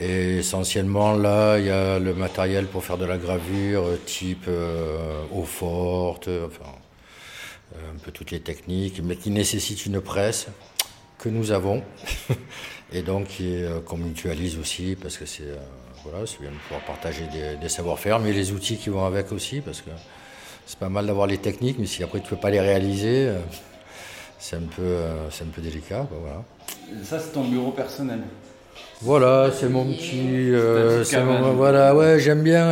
Et 0.00 0.38
essentiellement, 0.38 1.12
là, 1.12 1.58
il 1.58 1.66
y 1.66 1.70
a 1.70 1.98
le 1.98 2.14
matériel 2.14 2.66
pour 2.66 2.84
faire 2.84 2.96
de 2.96 3.04
la 3.04 3.18
gravure, 3.18 3.84
type 4.06 4.46
euh, 4.48 5.22
eau 5.30 5.44
forte, 5.44 6.28
enfin, 6.28 6.72
un 7.76 7.98
peu 8.02 8.10
toutes 8.10 8.30
les 8.30 8.40
techniques, 8.40 9.02
mais 9.02 9.16
qui 9.16 9.30
nécessitent 9.30 9.84
une 9.84 10.00
presse 10.00 10.46
que 11.18 11.28
nous 11.28 11.52
avons. 11.52 11.82
et 12.92 13.02
donc 13.02 13.28
qu'on 13.86 13.98
mutualise 13.98 14.58
aussi, 14.58 14.96
parce 15.00 15.18
que 15.18 15.26
c'est 15.26 15.54
voilà, 16.04 16.24
bien 16.40 16.50
de 16.50 16.56
pouvoir 16.56 16.84
partager 16.86 17.24
des, 17.60 17.68
savoir-faire, 17.68 18.18
mais 18.18 18.32
les 18.32 18.52
outils 18.52 18.76
qui 18.76 18.88
vont 18.88 19.04
avec 19.04 19.32
aussi, 19.32 19.60
parce 19.60 19.80
que 19.82 19.90
c'est 20.66 20.78
pas 20.78 20.88
mal 20.88 21.06
d'avoir 21.06 21.26
les 21.26 21.38
techniques, 21.38 21.78
mais 21.78 21.86
si 21.86 22.02
après 22.02 22.20
tu 22.20 22.28
peux 22.28 22.36
pas 22.36 22.50
les 22.50 22.60
réaliser, 22.60 23.28
euh, 23.28 23.38
c'est 24.40 24.56
un 24.56 24.66
peu, 24.74 24.82
euh, 24.82 25.30
c'est 25.30 25.44
un 25.44 25.48
peu 25.48 25.60
délicat. 25.60 26.06
voilà. 26.10 26.42
Ça, 27.04 27.20
c'est 27.20 27.32
ton 27.32 27.44
bureau 27.44 27.70
personnel. 27.70 28.20
Voilà, 29.02 29.50
c'est 29.52 29.68
mon 29.68 29.84
petit. 29.84 30.50
Euh, 30.52 31.04
voilà, 31.56 31.94
ouais, 31.94 32.18
j'aime 32.18 32.42
bien 32.42 32.66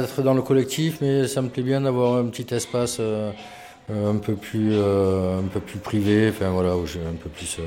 être 0.00 0.22
dans 0.22 0.34
le 0.34 0.42
collectif, 0.42 0.98
mais 1.00 1.26
ça 1.26 1.42
me 1.42 1.48
plaît 1.48 1.62
bien 1.62 1.80
d'avoir 1.80 2.18
un 2.18 2.26
petit 2.26 2.52
espace 2.54 3.00
un 3.00 4.16
peu 4.16 4.34
plus, 4.34 4.74
un 4.76 5.46
peu 5.52 5.60
plus 5.60 5.78
privé. 5.78 6.30
Enfin 6.30 6.50
voilà, 6.50 6.76
où 6.76 6.86
j'ai 6.86 7.00
un 7.00 7.16
peu 7.20 7.28
plus. 7.28 7.58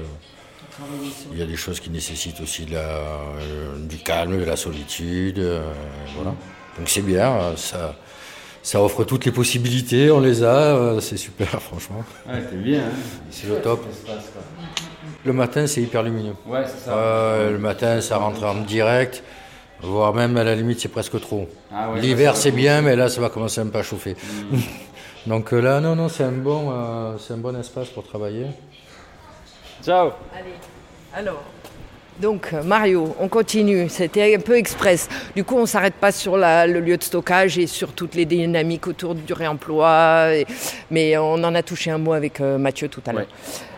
il 1.32 1.38
y 1.38 1.42
a 1.42 1.46
des 1.46 1.56
choses 1.56 1.80
qui 1.80 1.90
nécessitent 1.90 2.42
aussi 2.42 2.66
de 2.66 2.74
la, 2.74 3.02
du 3.80 3.98
calme, 3.98 4.40
de 4.40 4.46
la 4.46 4.56
solitude, 4.56 5.42
voilà. 6.16 6.34
Donc 6.78 6.88
c'est 6.88 7.02
bien, 7.02 7.56
ça 7.56 7.96
ça 8.66 8.82
offre 8.82 9.04
toutes 9.04 9.26
les 9.26 9.32
possibilités, 9.32 10.10
on 10.10 10.20
les 10.20 10.44
a, 10.44 10.48
euh, 10.48 11.00
c'est 11.00 11.18
super 11.18 11.48
franchement. 11.62 12.04
Ouais, 12.28 12.42
c'est 12.50 12.58
bien, 12.58 12.80
hein. 12.80 12.92
c'est 13.30 13.48
le 13.48 13.62
top. 13.62 13.86
Le 15.24 15.34
matin, 15.34 15.68
c'est 15.68 15.84
hyper 15.84 16.02
lumineux. 16.02 16.34
Ouais, 16.48 16.64
c'est 16.66 16.86
ça. 16.86 17.50
le 17.50 17.60
matin, 17.60 18.02
ça 18.02 18.18
rentre 18.18 18.44
en 18.44 18.56
direct, 18.56 19.24
voire 19.82 20.16
même 20.16 20.36
à 20.38 20.44
la 20.44 20.56
limite, 20.56 20.80
c'est 20.80 20.90
presque 20.90 21.22
trop. 21.22 21.48
Ah 21.72 21.90
L'hiver, 21.96 22.36
c'est 22.36 22.50
bien, 22.50 22.82
mais 22.82 22.96
là, 22.96 23.08
ça 23.08 23.22
va 23.22 23.30
commencer 23.30 23.62
un 23.62 23.68
peu 23.68 23.78
à 23.78 23.84
chauffer. 23.84 24.16
Mm. 24.50 24.58
Donc 25.28 25.54
euh, 25.54 25.60
là, 25.60 25.80
non, 25.80 25.96
non, 25.96 26.10
c'est 26.10 26.24
un, 26.24 26.32
bon, 26.32 26.72
euh, 26.72 27.18
c'est 27.20 27.34
un 27.34 27.38
bon 27.38 27.56
espace 27.60 27.90
pour 27.90 28.04
travailler. 28.04 28.48
Ciao 29.84 30.12
Allez, 30.34 30.56
alors 31.14 31.44
donc 32.20 32.54
Mario, 32.64 33.16
on 33.20 33.28
continue, 33.28 33.90
c'était 33.90 34.36
un 34.36 34.40
peu 34.40 34.56
express. 34.56 35.10
Du 35.36 35.44
coup, 35.44 35.56
on 35.56 35.62
ne 35.62 35.66
s'arrête 35.66 35.96
pas 35.96 36.12
sur 36.14 36.38
le 36.38 36.80
lieu 36.80 36.96
de 36.96 37.04
stockage 37.04 37.58
et 37.58 37.68
sur 37.68 37.92
toutes 37.92 38.16
les 38.16 38.26
dynamiques 38.26 38.88
autour 38.88 39.16
du 39.16 39.34
réemploi, 39.34 40.30
mais 40.92 41.18
on 41.18 41.34
en 41.34 41.54
a 41.54 41.62
touché 41.62 41.92
un 41.92 41.98
mot 41.98 42.14
avec 42.14 42.40
euh, 42.40 42.58
Mathieu 42.58 42.88
tout 42.88 43.02
à 43.06 43.12
l'heure. 43.12 43.28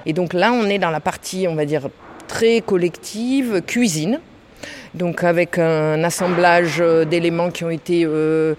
Et 0.06 0.13
donc 0.13 0.34
là, 0.34 0.51
on 0.53 0.65
est 0.65 0.77
dans 0.77 0.91
la 0.91 1.00
partie, 1.00 1.48
on 1.50 1.56
va 1.56 1.65
dire, 1.65 1.89
très 2.27 2.62
collective, 2.62 3.62
cuisine, 3.65 4.20
donc 4.94 5.24
avec 5.24 5.58
un 5.58 6.03
assemblage 6.03 6.84
d'éléments 7.10 7.50
qui 7.50 7.63
ont 7.63 7.70
été 7.72 8.03
euh, 8.06 8.53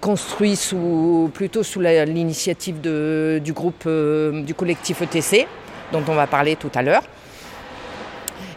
construits 0.00 0.56
sous, 0.56 1.30
plutôt 1.32 1.62
sous 1.62 1.80
l'initiative 1.80 2.80
du 2.80 3.52
groupe 3.52 3.84
euh, 3.86 4.42
du 4.42 4.54
collectif 4.54 5.02
ETC, 5.02 5.46
dont 5.92 6.02
on 6.08 6.14
va 6.14 6.26
parler 6.26 6.56
tout 6.56 6.70
à 6.74 6.82
l'heure. 6.82 7.02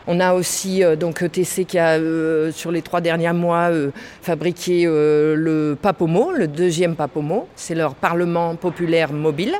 On 0.08 0.20
a 0.20 0.34
aussi 0.34 0.84
euh, 0.84 0.96
donc 0.96 1.22
ETC 1.22 1.66
qui 1.66 1.80
a 1.80 1.92
euh, 1.92 2.52
sur 2.52 2.72
les 2.72 2.82
trois 2.82 3.02
derniers 3.02 3.32
mois 3.34 3.72
euh, 3.72 3.92
fabriqué 4.22 4.86
le 4.86 5.78
Papomo, 5.82 6.32
le 6.32 6.48
deuxième 6.48 6.96
Papomo. 6.96 7.48
C'est 7.56 7.76
leur 7.76 7.96
Parlement 7.96 8.56
populaire 8.56 9.14
mobile. 9.14 9.56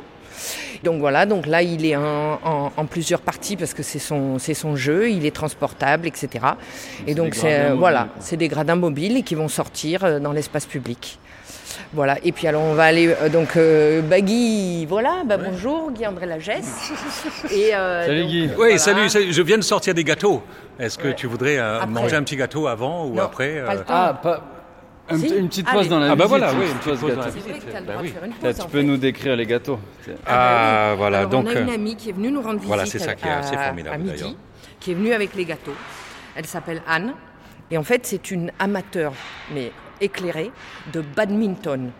Donc 0.82 1.00
voilà, 1.00 1.24
donc 1.24 1.46
là 1.46 1.62
il 1.62 1.86
est 1.86 1.96
en, 1.96 2.70
plusieurs 2.90 3.22
parties 3.22 3.56
parce 3.56 3.72
que 3.72 3.82
c'est 3.82 3.98
son, 3.98 4.38
son 4.38 4.76
jeu, 4.76 5.10
il 5.10 5.24
est 5.24 5.34
transportable, 5.34 6.06
etc. 6.06 6.44
Et 7.06 7.14
donc 7.14 7.34
c'est 7.34 7.70
voilà, 7.70 8.08
c'est 8.20 8.36
des 8.36 8.48
gradins 8.48 8.74
mobiles 8.74 9.24
qui 9.24 9.34
vont 9.34 9.48
sortir 9.48 10.20
dans 10.20 10.32
l'espace 10.32 10.66
public. 10.66 11.18
Voilà, 11.94 12.18
et 12.24 12.32
puis 12.32 12.48
alors 12.48 12.62
on 12.62 12.74
va 12.74 12.84
aller, 12.84 13.06
euh, 13.06 13.28
donc 13.28 13.56
euh, 13.56 14.02
Guy, 14.18 14.84
voilà, 14.84 15.22
bah, 15.24 15.36
bonjour, 15.36 15.92
Guy 15.92 16.04
André 16.04 16.26
Lagesse. 16.26 16.92
et, 17.52 17.72
euh, 17.72 18.04
salut 18.04 18.24
Guy. 18.24 18.50
Oui, 18.58 18.78
salut, 18.80 19.08
je 19.08 19.42
viens 19.42 19.58
de 19.58 19.62
sortir 19.62 19.94
des 19.94 20.02
gâteaux. 20.02 20.42
Est-ce 20.80 20.98
que 20.98 21.12
tu 21.12 21.28
voudrais 21.28 21.56
manger 21.86 22.16
un 22.16 22.24
petit 22.24 22.36
gâteau 22.36 22.66
avant 22.66 23.06
ou 23.06 23.20
après 23.20 23.62
Ah, 23.88 24.12
pas... 24.20 24.42
une 25.12 25.48
petite 25.48 25.70
pause 25.70 25.88
dans 25.88 26.00
la 26.00 26.10
ah 26.10 26.16
bah 26.16 26.26
voilà, 26.26 26.52
oui, 26.52 26.66
une 26.68 26.78
pause, 26.78 27.00
dans 27.00 27.20
la 27.20 27.30
visite. 27.30 27.64
Bah 28.42 28.52
tu 28.52 28.66
peux 28.66 28.82
nous 28.82 28.96
décrire 28.96 29.36
les 29.36 29.46
gâteaux. 29.46 29.78
Ah, 30.08 30.10
ah 30.26 30.88
bah 30.90 30.94
voilà, 30.96 31.26
donc... 31.26 31.46
On 31.46 31.56
a 31.56 31.60
une 31.60 31.70
amie 31.70 31.94
qui 31.94 32.08
est 32.08 32.12
venue 32.12 32.32
nous 32.32 32.42
rendre 32.42 32.54
visite 32.54 32.66
voilà, 32.66 32.86
c'est 32.86 32.98
ça 32.98 33.14
qui 33.14 33.24
est 33.24 33.30
assez 33.30 33.56
formidable, 33.56 34.02
midi, 34.02 34.36
qui 34.80 34.90
est 34.90 34.94
venue 34.94 35.12
avec 35.12 35.32
les 35.36 35.44
gâteaux. 35.44 35.76
Elle 36.34 36.46
s'appelle 36.46 36.82
Anne. 36.88 37.12
Et 37.70 37.78
en 37.78 37.84
fait, 37.84 38.04
c'est 38.04 38.30
une 38.30 38.50
amateur, 38.58 39.12
mais 39.54 39.72
éclairée 40.00 40.50
de 40.92 41.00
badminton. 41.00 41.90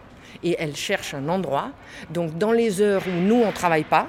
Et 0.42 0.56
elle 0.58 0.76
cherche 0.76 1.14
un 1.14 1.28
endroit. 1.28 1.70
Donc 2.10 2.36
dans 2.36 2.52
les 2.52 2.80
heures 2.80 3.02
où 3.06 3.20
nous, 3.20 3.36
on 3.42 3.46
ne 3.46 3.52
travaille 3.52 3.84
pas, 3.84 4.08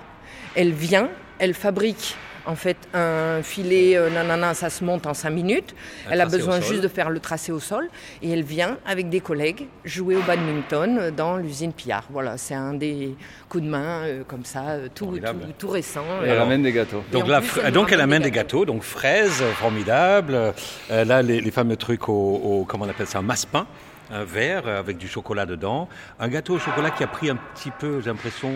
elle 0.56 0.74
vient, 0.74 1.10
elle 1.39 1.54
fabrique 1.54 2.15
en 2.46 2.56
fait 2.56 2.78
un 2.94 3.42
filet, 3.44 3.98
euh, 3.98 4.10
nanana, 4.10 4.54
ça 4.54 4.70
se 4.70 4.84
monte 4.84 5.06
en 5.06 5.14
cinq 5.14 5.32
minutes. 5.32 5.75
elle 6.10 6.22
a 6.22 6.25
besoin 6.25 6.62
juste 6.62 6.82
de 6.82 6.88
faire 6.88 7.10
le 7.10 7.20
tracé 7.20 7.52
au 7.52 7.60
sol. 7.60 7.90
Et 8.22 8.32
elle 8.32 8.44
vient 8.44 8.78
avec 8.86 9.10
des 9.10 9.20
collègues 9.20 9.68
jouer 9.84 10.16
au 10.16 10.22
badminton 10.22 11.12
dans 11.16 11.38
l'usine 11.38 11.74
Pillard. 11.74 12.06
Voilà, 12.10 12.38
c'est 12.38 12.54
un 12.54 12.74
des 12.74 13.16
coups 13.50 13.64
de 13.64 13.70
main 13.70 14.04
euh, 14.04 14.24
comme 14.28 14.46
ça, 14.46 14.70
euh, 14.70 14.88
tout, 14.94 15.18
tout, 15.58 15.70
récent. 15.70 16.06
Et 16.24 16.30
elle 16.30 16.40
amène 16.40 16.64
des 16.64 16.72
gâteaux. 16.72 17.04
Donc, 17.12 17.25
elle, 17.64 17.72
donc 17.72 17.92
elle 17.92 18.02
amène 18.02 18.24
des 18.24 18.32
gâteaux. 18.32 18.66
donc 18.66 18.84
fraises, 18.84 19.44
formidable. 19.56 20.54
là, 20.90 21.22
les, 21.22 21.52
fameux 21.52 21.78
trucs 21.78 22.10
au, 22.10 22.66
comment 22.68 22.86
on 22.86 22.90
appelle 22.90 23.08
ça, 23.08 23.22
masse-pain 23.22 23.66
un 24.12 24.24
verre 24.24 24.68
avec 24.68 24.98
du 24.98 25.08
chocolat 25.08 25.46
dedans, 25.46 25.88
un 26.20 26.28
gâteau 26.28 26.56
au 26.56 26.60
chocolat 26.60 26.92
qui 26.92 27.04
a 27.04 27.08
pris 27.08 27.30
un 27.30 27.36
petit 27.36 27.72
peu, 27.72 28.02
j'ai 28.02 28.10
l'impression, 28.10 28.52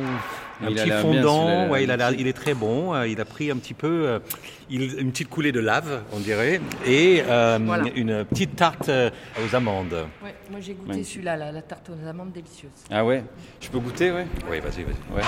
un 0.62 0.68
petit 0.68 0.92
fondant. 0.92 1.70
ouais, 1.70 1.84
il, 1.84 1.92
a 1.92 2.12
il 2.12 2.28
est 2.28 2.34
très 2.34 2.54
bon. 2.54 2.94
Euh, 2.94 3.08
il 3.08 3.20
a 3.22 3.26
pris 3.26 3.52
un 3.52 3.58
petit 3.58 3.74
peu, 3.74 4.08
euh, 4.08 4.20
une 4.70 5.12
petite 5.12 5.30
coulée 5.30 5.52
de 5.52 5.60
lave, 5.60 6.04
on 6.14 6.20
dirait, 6.20 6.62
et 6.86 7.24
euh, 7.28 7.58
une 7.96 8.26
petite 8.26 8.56
tarte 8.56 8.90
aux 8.90 9.56
amandes. 9.56 10.06
Ouais, 10.24 10.36
moi 10.52 10.60
j'ai 10.60 10.74
goûté 10.74 11.04
celui-là, 11.04 11.38
la, 11.38 11.62
tarte 11.62 11.90
aux 11.90 12.08
amandes 12.08 12.32
délicieuse. 12.32 12.72
Ah 12.92 13.04
ouais? 13.04 13.24
Je 13.62 13.70
peux 13.70 13.80
goûter, 13.80 14.12
ouais? 14.12 14.28
Oui, 14.50 14.60
vas-y, 14.60 14.84
vas-y. 14.84 15.16
Ouais. 15.16 15.24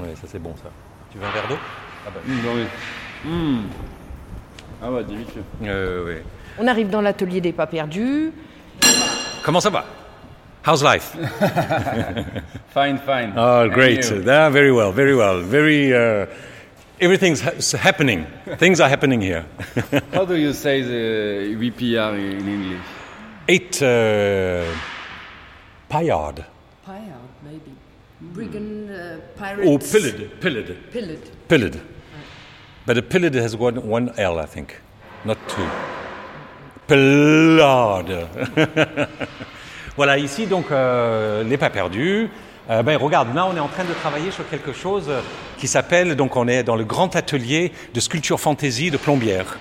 ouais, 0.00 0.14
ça 0.16 0.26
c'est 0.26 0.40
bon 0.40 0.54
ça. 0.56 0.70
Tu 1.12 1.18
veux 1.18 1.24
un 1.24 1.30
verre 1.30 1.48
d'eau? 1.48 1.58
Ah 2.06 2.10
bah 2.14 2.20
mmh, 2.26 2.32
oui. 2.54 3.30
Mmh. 3.30 3.62
Ah 4.82 4.90
ouais, 4.90 5.04
délicieux. 5.04 5.44
Euh, 5.62 6.04
oui. 6.06 6.22
On 6.58 6.66
arrive 6.66 6.88
dans 6.88 7.00
l'atelier 7.00 7.40
des 7.40 7.52
pas 7.52 7.66
perdus. 7.66 8.32
Comment 9.42 9.60
ça 9.60 9.70
va? 9.70 9.84
How's 10.66 10.82
life? 10.82 11.14
fine, 12.72 12.98
fine. 12.98 13.34
Oh, 13.36 13.68
great. 13.68 14.10
Ah, 14.26 14.48
very 14.48 14.72
well, 14.72 14.92
very 14.92 15.14
well. 15.14 15.40
Very. 15.42 15.92
Uh, 15.92 16.26
everything's 17.00 17.42
ha 17.42 17.50
happening. 17.76 18.26
Things 18.58 18.80
are 18.80 18.88
happening 18.88 19.20
here. 19.20 19.44
How 20.14 20.24
do 20.24 20.36
you 20.36 20.54
say 20.54 20.80
the 20.80 21.54
VPR 21.56 22.14
in 22.18 22.48
English? 22.48 22.82
Eight. 23.46 23.82
Uh, 23.82 24.64
Pyard. 25.90 26.46
Pyard, 26.86 27.30
maybe. 27.44 27.72
Brigand, 28.32 28.90
uh, 28.90 29.20
pirates. 29.36 29.68
Or 29.68 29.78
pillard. 29.78 30.40
Pillard. 30.40 30.76
Pillard. 30.90 31.30
Pillard. 31.48 31.80
But 32.86 32.96
a 32.98 33.02
pillard 33.02 33.34
has 33.34 33.54
one, 33.56 33.86
one 33.86 34.14
L, 34.16 34.38
I 34.38 34.46
think, 34.46 34.80
not 35.24 35.36
two. 35.48 35.68
Pillard. 36.86 38.04
voilà, 39.96 40.18
ici 40.18 40.46
donc 40.46 40.66
euh, 40.70 41.42
les 41.44 41.56
pas 41.56 41.70
perdus. 41.70 42.28
Euh, 42.70 42.82
ben 42.82 42.96
regarde, 42.96 43.34
là 43.34 43.46
on 43.46 43.56
est 43.56 43.60
en 43.60 43.68
train 43.68 43.84
de 43.84 43.92
travailler 43.92 44.30
sur 44.30 44.48
quelque 44.48 44.72
chose 44.72 45.10
qui 45.58 45.68
s'appelle, 45.68 46.16
donc 46.16 46.36
on 46.36 46.48
est 46.48 46.62
dans 46.62 46.76
le 46.76 46.84
grand 46.84 47.14
atelier 47.16 47.72
de 47.92 48.00
sculpture 48.00 48.40
fantaisie 48.40 48.90
de 48.90 48.96
Plombières. 48.96 49.58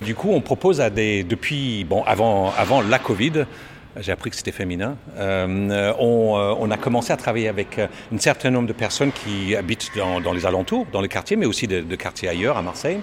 Du 0.00 0.14
coup, 0.14 0.30
on 0.32 0.40
propose 0.40 0.80
à 0.80 0.88
des, 0.88 1.24
depuis, 1.24 1.84
bon, 1.84 2.02
avant, 2.04 2.54
avant 2.56 2.80
la 2.80 2.98
Covid, 2.98 3.44
j'ai 3.98 4.12
appris 4.12 4.30
que 4.30 4.36
c'était 4.36 4.52
féminin. 4.52 4.96
Euh, 5.18 5.92
on, 5.98 6.36
euh, 6.38 6.70
a 6.70 6.76
commencé 6.76 7.12
à 7.12 7.16
travailler 7.16 7.48
avec 7.48 7.78
euh, 7.78 7.86
un 8.14 8.18
certain 8.18 8.50
nombre 8.50 8.68
de 8.68 8.72
personnes 8.72 9.10
qui 9.12 9.56
habitent 9.56 9.90
dans, 9.96 10.32
les 10.32 10.46
alentours, 10.46 10.86
dans 10.92 11.00
le 11.00 11.08
quartier, 11.08 11.36
mais 11.36 11.46
aussi 11.46 11.66
de 11.66 11.96
quartiers 11.96 12.28
ailleurs, 12.28 12.56
à 12.56 12.62
Marseille, 12.62 13.00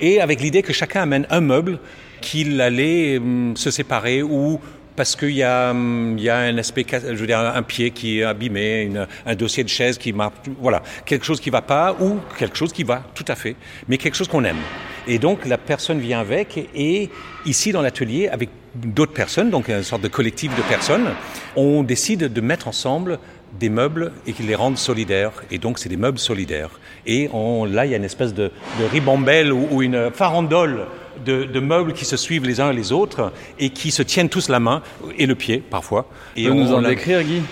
et 0.00 0.20
avec 0.20 0.40
l'idée 0.40 0.62
que 0.62 0.72
chacun 0.72 1.02
amène 1.02 1.26
un 1.30 1.40
meuble 1.40 1.78
qu'il 2.24 2.60
allait 2.60 3.18
hum, 3.18 3.54
se 3.56 3.70
séparer 3.70 4.22
ou 4.22 4.58
parce 4.96 5.16
qu'il 5.16 5.32
y 5.32 5.42
a, 5.42 5.70
hum, 5.70 6.16
y 6.18 6.28
a 6.28 6.38
un 6.38 6.56
aspect, 6.58 6.86
je 6.90 7.14
veux 7.14 7.26
dire, 7.26 7.38
un 7.38 7.62
pied 7.62 7.90
qui 7.90 8.20
est 8.20 8.24
abîmé, 8.24 8.90
un 9.26 9.34
dossier 9.34 9.62
de 9.62 9.68
chaise 9.68 9.98
qui 9.98 10.12
m'a, 10.12 10.32
voilà, 10.60 10.82
quelque 11.04 11.26
chose 11.26 11.40
qui 11.40 11.50
va 11.50 11.62
pas 11.62 11.94
ou 12.00 12.18
quelque 12.38 12.56
chose 12.56 12.72
qui 12.72 12.84
va, 12.84 13.02
tout 13.14 13.26
à 13.28 13.34
fait, 13.34 13.56
mais 13.88 13.98
quelque 13.98 14.16
chose 14.16 14.28
qu'on 14.28 14.44
aime. 14.44 14.62
Et 15.06 15.18
donc 15.18 15.44
la 15.44 15.58
personne 15.58 15.98
vient 15.98 16.20
avec 16.20 16.58
et 16.74 17.10
ici 17.44 17.72
dans 17.72 17.82
l'atelier 17.82 18.28
avec 18.28 18.48
d'autres 18.74 19.12
personnes, 19.12 19.50
donc 19.50 19.68
une 19.68 19.82
sorte 19.82 20.02
de 20.02 20.08
collectif 20.08 20.56
de 20.56 20.62
personnes, 20.62 21.08
on 21.56 21.82
décide 21.82 22.32
de 22.32 22.40
mettre 22.40 22.68
ensemble 22.68 23.18
des 23.60 23.68
meubles 23.68 24.12
et 24.26 24.32
qu'ils 24.32 24.46
les 24.46 24.54
rendent 24.54 24.78
solidaires. 24.78 25.44
Et 25.50 25.58
donc, 25.58 25.78
c'est 25.78 25.88
des 25.88 25.96
meubles 25.96 26.18
solidaires. 26.18 26.70
Et 27.06 27.28
on, 27.32 27.64
là, 27.64 27.86
il 27.86 27.92
y 27.92 27.94
a 27.94 27.98
une 27.98 28.04
espèce 28.04 28.34
de, 28.34 28.50
ribambelle 28.90 29.52
ou 29.52 29.80
une 29.82 30.10
farandole 30.10 30.86
de, 31.24 31.44
de, 31.44 31.60
meubles 31.60 31.92
qui 31.92 32.04
se 32.04 32.16
suivent 32.16 32.46
les 32.46 32.60
uns 32.60 32.72
les 32.72 32.92
autres 32.92 33.32
et 33.58 33.70
qui 33.70 33.90
se 33.90 34.02
tiennent 34.02 34.28
tous 34.28 34.48
la 34.48 34.60
main 34.60 34.82
et 35.18 35.26
le 35.26 35.34
pied, 35.34 35.58
parfois. 35.58 36.06
Et 36.36 36.48
on, 36.48 36.54
nous 36.54 36.72
en 36.72 36.82
décrire, 36.82 37.22
Guy? 37.22 37.42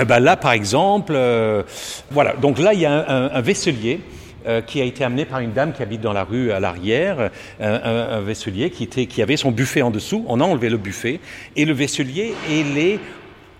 Eh 0.00 0.04
ben 0.04 0.20
Là, 0.20 0.36
par 0.36 0.52
exemple, 0.52 1.12
euh, 1.14 1.62
voilà. 2.10 2.34
Donc 2.34 2.58
là, 2.58 2.74
il 2.74 2.80
y 2.80 2.86
a 2.86 2.92
un, 2.92 3.26
un, 3.26 3.30
un 3.32 3.40
vaisselier. 3.40 4.00
Euh, 4.44 4.60
qui 4.60 4.80
a 4.80 4.84
été 4.84 5.04
amené 5.04 5.24
par 5.24 5.38
une 5.38 5.52
dame 5.52 5.72
qui 5.72 5.84
habite 5.84 6.00
dans 6.00 6.12
la 6.12 6.24
rue 6.24 6.50
à 6.50 6.58
l'arrière, 6.58 7.30
un, 7.60 7.74
un, 7.74 8.20
vaisselier 8.22 8.70
qui, 8.70 8.82
était, 8.82 9.06
qui 9.06 9.22
avait 9.22 9.36
son 9.36 9.52
buffet 9.52 9.82
en 9.82 9.92
dessous. 9.92 10.24
On 10.26 10.40
a 10.40 10.44
enlevé 10.44 10.68
le 10.68 10.78
buffet 10.78 11.20
et 11.54 11.64
le 11.64 11.72
vaisselier, 11.72 12.34
il 12.50 12.76
est 12.76 12.98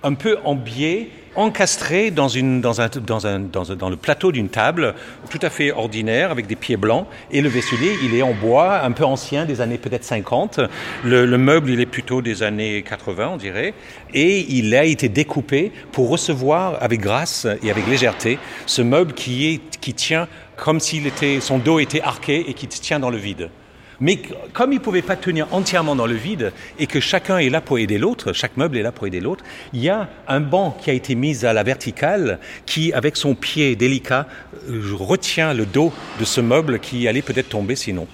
un 0.02 0.14
peu 0.14 0.38
en 0.42 0.56
biais 0.56 1.10
encastré 1.34 2.10
dans, 2.10 2.28
une, 2.28 2.60
dans, 2.60 2.80
un, 2.80 2.88
dans, 2.88 3.26
un, 3.26 3.40
dans, 3.40 3.72
un, 3.72 3.76
dans 3.76 3.88
le 3.88 3.96
plateau 3.96 4.32
d'une 4.32 4.48
table 4.48 4.94
tout 5.30 5.38
à 5.42 5.50
fait 5.50 5.72
ordinaire 5.72 6.30
avec 6.30 6.46
des 6.46 6.56
pieds 6.56 6.76
blancs 6.76 7.06
et 7.30 7.40
le 7.40 7.48
vaisselier 7.48 7.96
il 8.04 8.14
est 8.14 8.22
en 8.22 8.34
bois 8.34 8.82
un 8.82 8.92
peu 8.92 9.04
ancien 9.04 9.44
des 9.44 9.60
années 9.60 9.78
peut-être 9.78 10.04
50 10.04 10.60
le, 11.04 11.24
le, 11.24 11.38
meuble 11.38 11.70
il 11.70 11.80
est 11.80 11.86
plutôt 11.86 12.22
des 12.22 12.42
années 12.42 12.82
80 12.82 13.30
on 13.32 13.36
dirait. 13.36 13.74
Et 14.14 14.40
il 14.50 14.74
a 14.74 14.84
été 14.84 15.08
découpé 15.08 15.72
pour 15.90 16.08
recevoir 16.08 16.76
avec 16.82 17.00
grâce 17.00 17.46
et 17.62 17.70
avec 17.70 17.86
légèreté 17.86 18.38
ce 18.66 18.82
meuble 18.82 19.14
qui, 19.14 19.54
est, 19.54 19.78
qui 19.80 19.94
tient 19.94 20.28
comme 20.56 20.80
s'il 20.80 21.06
était 21.06 21.40
son 21.40 21.58
dos 21.58 21.78
était 21.78 22.02
arqué 22.02 22.44
et 22.48 22.54
qui 22.54 22.68
tient 22.68 23.00
dans 23.00 23.10
le 23.10 23.18
vide 23.18 23.50
mais 24.00 24.20
comme 24.52 24.72
il 24.72 24.76
ne 24.76 24.80
pouvait 24.80 25.02
pas 25.02 25.16
tenir 25.16 25.46
entièrement 25.52 25.96
dans 25.96 26.06
le 26.06 26.14
vide 26.14 26.52
et 26.78 26.86
que 26.86 27.00
chacun 27.00 27.38
est 27.38 27.50
là 27.50 27.60
pour 27.60 27.78
aider 27.78 27.98
l'autre, 27.98 28.32
chaque 28.32 28.56
meuble 28.56 28.76
est 28.76 28.82
là 28.82 28.92
pour 28.92 29.06
aider 29.06 29.20
l'autre, 29.20 29.44
il 29.72 29.80
y 29.80 29.88
a 29.88 30.08
un 30.28 30.40
banc 30.40 30.76
qui 30.80 30.90
a 30.90 30.92
été 30.92 31.14
mis 31.14 31.44
à 31.44 31.52
la 31.52 31.62
verticale 31.62 32.38
qui, 32.66 32.92
avec 32.92 33.16
son 33.16 33.34
pied 33.34 33.76
délicat, 33.76 34.26
retient 34.68 35.54
le 35.54 35.66
dos 35.66 35.92
de 36.18 36.24
ce 36.24 36.40
meuble 36.40 36.78
qui 36.78 37.08
allait 37.08 37.22
peut-être 37.22 37.48
tomber 37.48 37.76
sinon. 37.76 38.06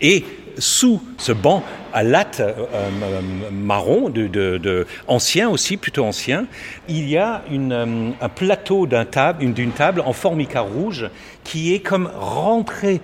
Et 0.00 0.24
sous 0.58 1.02
ce 1.18 1.32
banc 1.32 1.62
à 1.92 2.02
latte 2.02 2.40
euh, 2.40 3.20
marron, 3.52 4.08
de, 4.10 4.86
ancien 5.08 5.48
aussi, 5.48 5.76
plutôt 5.76 6.04
ancien, 6.04 6.46
il 6.88 7.08
y 7.08 7.16
a 7.16 7.42
euh, 7.50 8.10
un 8.20 8.28
plateau 8.28 8.86
d'une 8.86 9.72
table 9.72 10.02
en 10.04 10.12
formica 10.12 10.60
rouge 10.60 11.08
qui 11.44 11.74
est 11.74 11.80
comme 11.80 12.10
rentré 12.14 13.00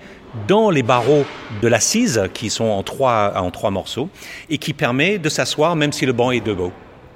dans 0.47 0.69
les 0.69 0.83
barreaux 0.83 1.25
de 1.61 1.67
l'assise, 1.67 2.23
qui 2.33 2.49
sont 2.49 2.65
en 2.65 2.83
trois, 2.83 3.33
en 3.35 3.51
trois 3.51 3.71
morceaux, 3.71 4.09
et 4.49 4.57
qui 4.57 4.73
permet 4.73 5.17
de 5.17 5.29
s'asseoir 5.29 5.75
même 5.75 5.91
si 5.91 6.05
le 6.05 6.13
banc 6.13 6.31
est 6.31 6.45
debout. 6.45 6.71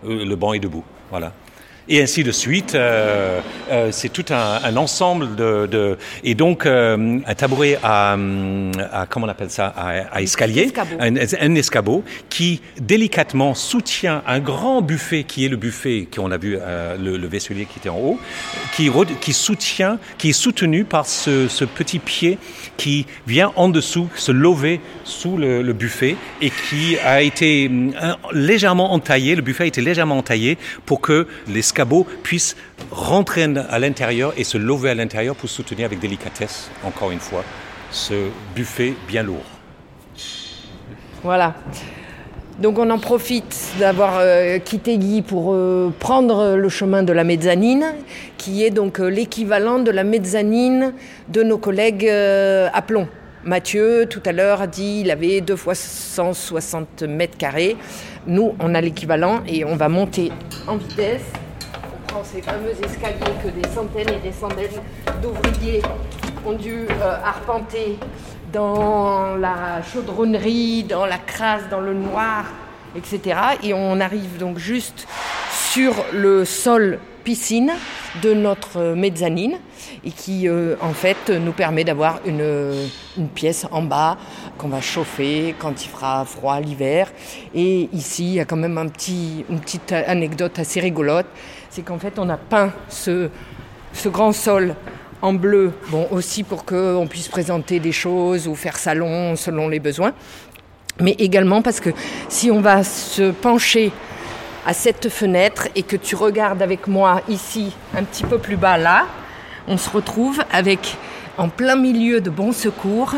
Euh, 0.05 0.25
le 0.25 0.35
banc 0.35 0.53
est 0.53 0.59
debout. 0.59 0.83
Voilà 1.09 1.33
et 1.89 2.01
ainsi 2.01 2.23
de 2.23 2.31
suite. 2.31 2.75
Euh, 2.75 3.39
euh, 3.71 3.89
c'est 3.91 4.09
tout 4.09 4.25
un, 4.31 4.59
un 4.63 4.77
ensemble 4.77 5.35
de, 5.35 5.65
de, 5.65 5.97
et 6.23 6.35
donc 6.35 6.65
euh, 6.65 7.19
un 7.25 7.35
tabouret 7.35 7.79
à, 7.83 8.17
à, 8.91 9.05
comment 9.07 9.25
on 9.25 9.29
appelle 9.29 9.50
ça 9.50 9.67
à, 9.67 9.89
à 10.11 10.21
escalier, 10.21 10.63
escabeau. 10.63 10.95
Un, 11.00 11.15
un, 11.15 11.55
escabeau 11.55 12.03
qui 12.29 12.61
délicatement 12.79 13.53
soutient 13.53 14.23
un 14.27 14.39
grand 14.39 14.81
buffet 14.81 15.23
qui 15.23 15.45
est 15.45 15.50
le 15.50 15.57
buffet 15.57 16.07
qu'on 16.13 16.31
a 16.31 16.38
vu 16.38 16.57
euh, 16.59 16.97
le, 16.97 17.17
le, 17.17 17.27
vaisselier 17.27 17.65
qui 17.65 17.79
était 17.79 17.89
en 17.89 17.97
haut, 17.97 18.19
qui, 18.75 18.89
qui 19.21 19.33
soutient, 19.33 20.00
qui 20.17 20.29
est 20.29 20.33
soutenu 20.33 20.83
par 20.83 21.05
ce, 21.05 21.47
ce, 21.47 21.65
petit 21.65 22.00
pied 22.00 22.38
qui 22.77 23.05
vient 23.27 23.53
en 23.55 23.69
dessous 23.69 24.09
se 24.15 24.31
lever 24.31 24.81
sous 25.03 25.38
le, 25.38 25.61
le 25.61 25.73
buffet 25.73 26.15
et 26.41 26.50
qui 26.50 26.97
a 27.00 27.21
été 27.21 27.71
légèrement 28.33 28.93
entaillé. 28.93 29.35
Le 29.35 29.41
buffet 29.41 29.63
a 29.63 29.67
été 29.67 29.81
légèrement 29.81 30.17
entaillé 30.17 30.57
pour 30.85 31.00
que 31.00 31.27
l'escabeau 31.47 31.80
cabot 31.81 32.05
puisse 32.21 32.55
rentrer 32.91 33.43
à 33.43 33.79
l'intérieur 33.79 34.33
et 34.38 34.43
se 34.43 34.59
lever 34.59 34.91
à 34.91 34.93
l'intérieur 34.93 35.35
pour 35.35 35.50
soutenir 35.50 35.85
avec 35.88 36.00
délicatesse, 36.00 36.69
encore 36.83 37.09
une 37.09 37.19
fois, 37.19 37.43
ce 37.89 38.13
buffet 38.55 38.93
bien 39.07 39.23
lourd. 39.23 39.47
Voilà. 41.23 41.55
Donc 42.59 42.77
on 42.77 42.88
en 42.91 43.00
profite 43.00 43.57
d'avoir 43.79 44.20
euh, 44.20 44.59
quitté 44.59 45.00
Guy 45.00 45.24
pour 45.24 45.53
euh, 45.53 45.91
prendre 45.98 46.55
le 46.55 46.70
chemin 46.70 47.01
de 47.01 47.13
la 47.13 47.24
mezzanine, 47.24 47.85
qui 48.37 48.63
est 48.63 48.70
donc 48.70 49.00
euh, 49.00 49.07
l'équivalent 49.07 49.79
de 49.79 49.89
la 49.89 50.03
mezzanine 50.03 50.94
de 51.29 51.41
nos 51.41 51.57
collègues 51.57 52.07
euh, 52.07 52.70
à 52.72 52.83
plomb. 52.83 53.07
Mathieu, 53.44 54.05
tout 54.07 54.22
à 54.27 54.31
l'heure, 54.33 54.61
a 54.61 54.67
dit 54.67 55.00
qu'il 55.00 55.09
avait 55.09 55.41
deux 55.41 55.55
fois 55.55 55.74
160 55.74 57.01
mètres 57.03 57.39
carrés. 57.39 57.75
Nous, 58.27 58.53
on 58.59 58.75
a 58.75 58.81
l'équivalent 58.81 59.41
et 59.48 59.65
on 59.65 59.75
va 59.75 59.89
monter 59.89 60.31
en 60.67 60.77
vitesse 60.77 61.24
ces 62.24 62.41
fameux 62.41 62.71
escaliers 62.71 63.37
que 63.43 63.50
des 63.50 63.67
centaines 63.74 64.09
et 64.09 64.19
des 64.19 64.31
centaines 64.31 64.81
d'ouvriers 65.21 65.81
ont 66.45 66.53
dû 66.53 66.87
euh, 66.89 67.15
arpenter 67.24 67.97
dans 68.51 69.35
la 69.35 69.81
chaudronnerie, 69.81 70.83
dans 70.83 71.05
la 71.05 71.17
crasse, 71.17 71.63
dans 71.69 71.79
le 71.79 71.93
noir, 71.93 72.45
etc. 72.95 73.39
Et 73.63 73.74
on 73.74 74.00
arrive 74.00 74.37
donc 74.37 74.57
juste 74.57 75.07
sur 75.71 75.93
le 76.13 76.43
sol 76.43 77.00
piscine 77.24 77.71
de 78.21 78.33
notre 78.33 78.93
mezzanine 78.95 79.57
et 80.03 80.11
qui 80.11 80.47
euh, 80.47 80.75
en 80.81 80.93
fait 80.93 81.29
nous 81.29 81.51
permet 81.51 81.83
d'avoir 81.83 82.19
une, 82.25 82.74
une 83.15 83.27
pièce 83.29 83.67
en 83.71 83.83
bas 83.83 84.17
qu'on 84.57 84.69
va 84.69 84.81
chauffer 84.81 85.55
quand 85.59 85.85
il 85.85 85.87
fera 85.87 86.25
froid 86.25 86.59
l'hiver 86.59 87.11
et 87.53 87.89
ici 87.93 88.25
il 88.25 88.33
y 88.33 88.39
a 88.39 88.45
quand 88.45 88.57
même 88.57 88.77
un 88.79 88.87
petit, 88.87 89.45
une 89.50 89.59
petite 89.59 89.91
anecdote 89.91 90.57
assez 90.57 90.79
rigolote 90.79 91.27
c'est 91.72 91.84
qu'en 91.84 91.98
fait 91.98 92.20
on 92.20 92.29
a 92.29 92.36
peint 92.36 92.72
ce, 92.90 93.29
grand 94.07 94.34
sol 94.34 94.75
en 95.22 95.34
bleu 95.34 95.72
bon 95.88 96.05
aussi 96.12 96.44
pour 96.44 96.66
qu'on 96.66 97.07
puisse 97.10 97.29
présenter 97.29 97.79
des 97.79 97.94
choses 97.94 98.48
ou 98.48 98.55
faire 98.55 98.77
salon 98.77 99.38
selon 99.38 99.70
les 99.70 99.79
besoins 99.79 100.12
mais 101.00 101.16
également 101.18 101.62
parce 101.62 101.79
que 101.79 101.92
si 102.27 102.51
on 102.51 102.60
va 102.60 102.84
se 102.84 103.31
pencher 103.31 103.94
à 104.66 104.74
cette 104.74 105.07
fenêtre 105.07 105.70
et 105.75 105.84
que 105.84 105.96
tu 105.96 106.16
regardes 106.16 106.62
avec 106.62 106.88
moi 106.88 107.22
ici 107.29 107.72
un 107.96 108.03
petit 108.03 108.24
peu 108.24 108.38
plus 108.38 108.57
bas 108.57 108.77
là 108.77 109.05
on 109.68 109.77
se 109.77 109.90
retrouve 109.90 110.44
avec 110.51 110.98
en 111.41 111.49
plein 111.49 111.75
milieu 111.75 112.21
de 112.21 112.29
bon 112.29 112.51
secours 112.51 113.15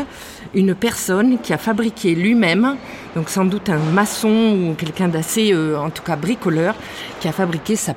une 0.54 0.74
personne 0.74 1.38
qui 1.40 1.52
a 1.52 1.58
fabriqué 1.58 2.14
lui-même 2.14 2.78
donc 3.14 3.28
sans 3.28 3.44
doute 3.44 3.68
un 3.68 3.76
maçon 3.76 4.70
ou 4.70 4.74
quelqu'un 4.74 5.08
d'assez 5.08 5.52
euh, 5.52 5.76
en 5.76 5.90
tout 5.90 6.02
cas 6.02 6.16
bricoleur 6.16 6.74
qui 7.20 7.28
a 7.28 7.32
fabriqué 7.32 7.76
sa, 7.76 7.92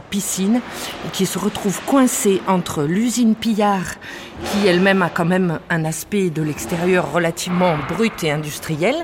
piscine 0.00 0.62
et 1.06 1.10
qui 1.12 1.26
se 1.26 1.38
retrouve 1.38 1.78
coincé 1.84 2.40
entre 2.46 2.84
l'usine 2.84 3.34
pillard 3.34 3.96
qui 4.46 4.66
elle-même 4.66 5.02
a 5.02 5.10
quand 5.10 5.26
même 5.26 5.58
un 5.68 5.84
aspect 5.84 6.30
de 6.30 6.40
l'extérieur 6.40 7.12
relativement 7.12 7.74
brut 7.94 8.24
et 8.24 8.30
industriel 8.30 8.94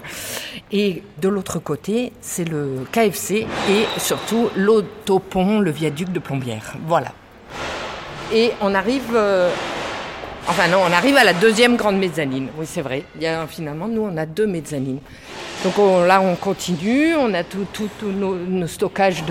et 0.71 1.03
de 1.21 1.29
l'autre 1.29 1.59
côté 1.59 2.15
c'est 2.23 2.49
le 2.49 2.87
KFC 2.91 3.47
et 3.69 3.85
surtout 3.99 4.49
l'autopont 4.57 5.61
le 5.61 5.71
viaduc 5.71 6.11
de 6.11 6.19
plombière 6.19 6.77
voilà. 6.87 7.13
Et 8.35 8.53
on 8.63 8.75
arrive 8.75 9.13
euh, 9.15 9.51
enfin 10.49 10.69
non 10.69 10.79
on 10.89 10.93
arrive 10.93 11.17
à 11.17 11.25
la 11.25 11.33
deuxième 11.33 11.77
grande 11.77 11.99
mezzanine. 11.99 12.49
Oui 12.57 12.67
c'est 12.69 12.83
vrai. 12.83 13.05
Il 13.17 13.23
y 13.23 13.27
a 13.27 13.47
finalement 13.47 13.89
nous 13.89 14.03
on 14.03 14.17
a 14.17 14.27
deux 14.27 14.47
mezzanines. 14.47 15.01
Donc 15.65 15.79
on, 15.79 16.05
là 16.05 16.21
on 16.21 16.35
continue. 16.37 17.15
On 17.15 17.33
a 17.35 17.45
tout, 17.45 17.67
tout, 17.73 17.89
tout 17.99 18.11
nos, 18.11 18.67
stockages 18.67 19.25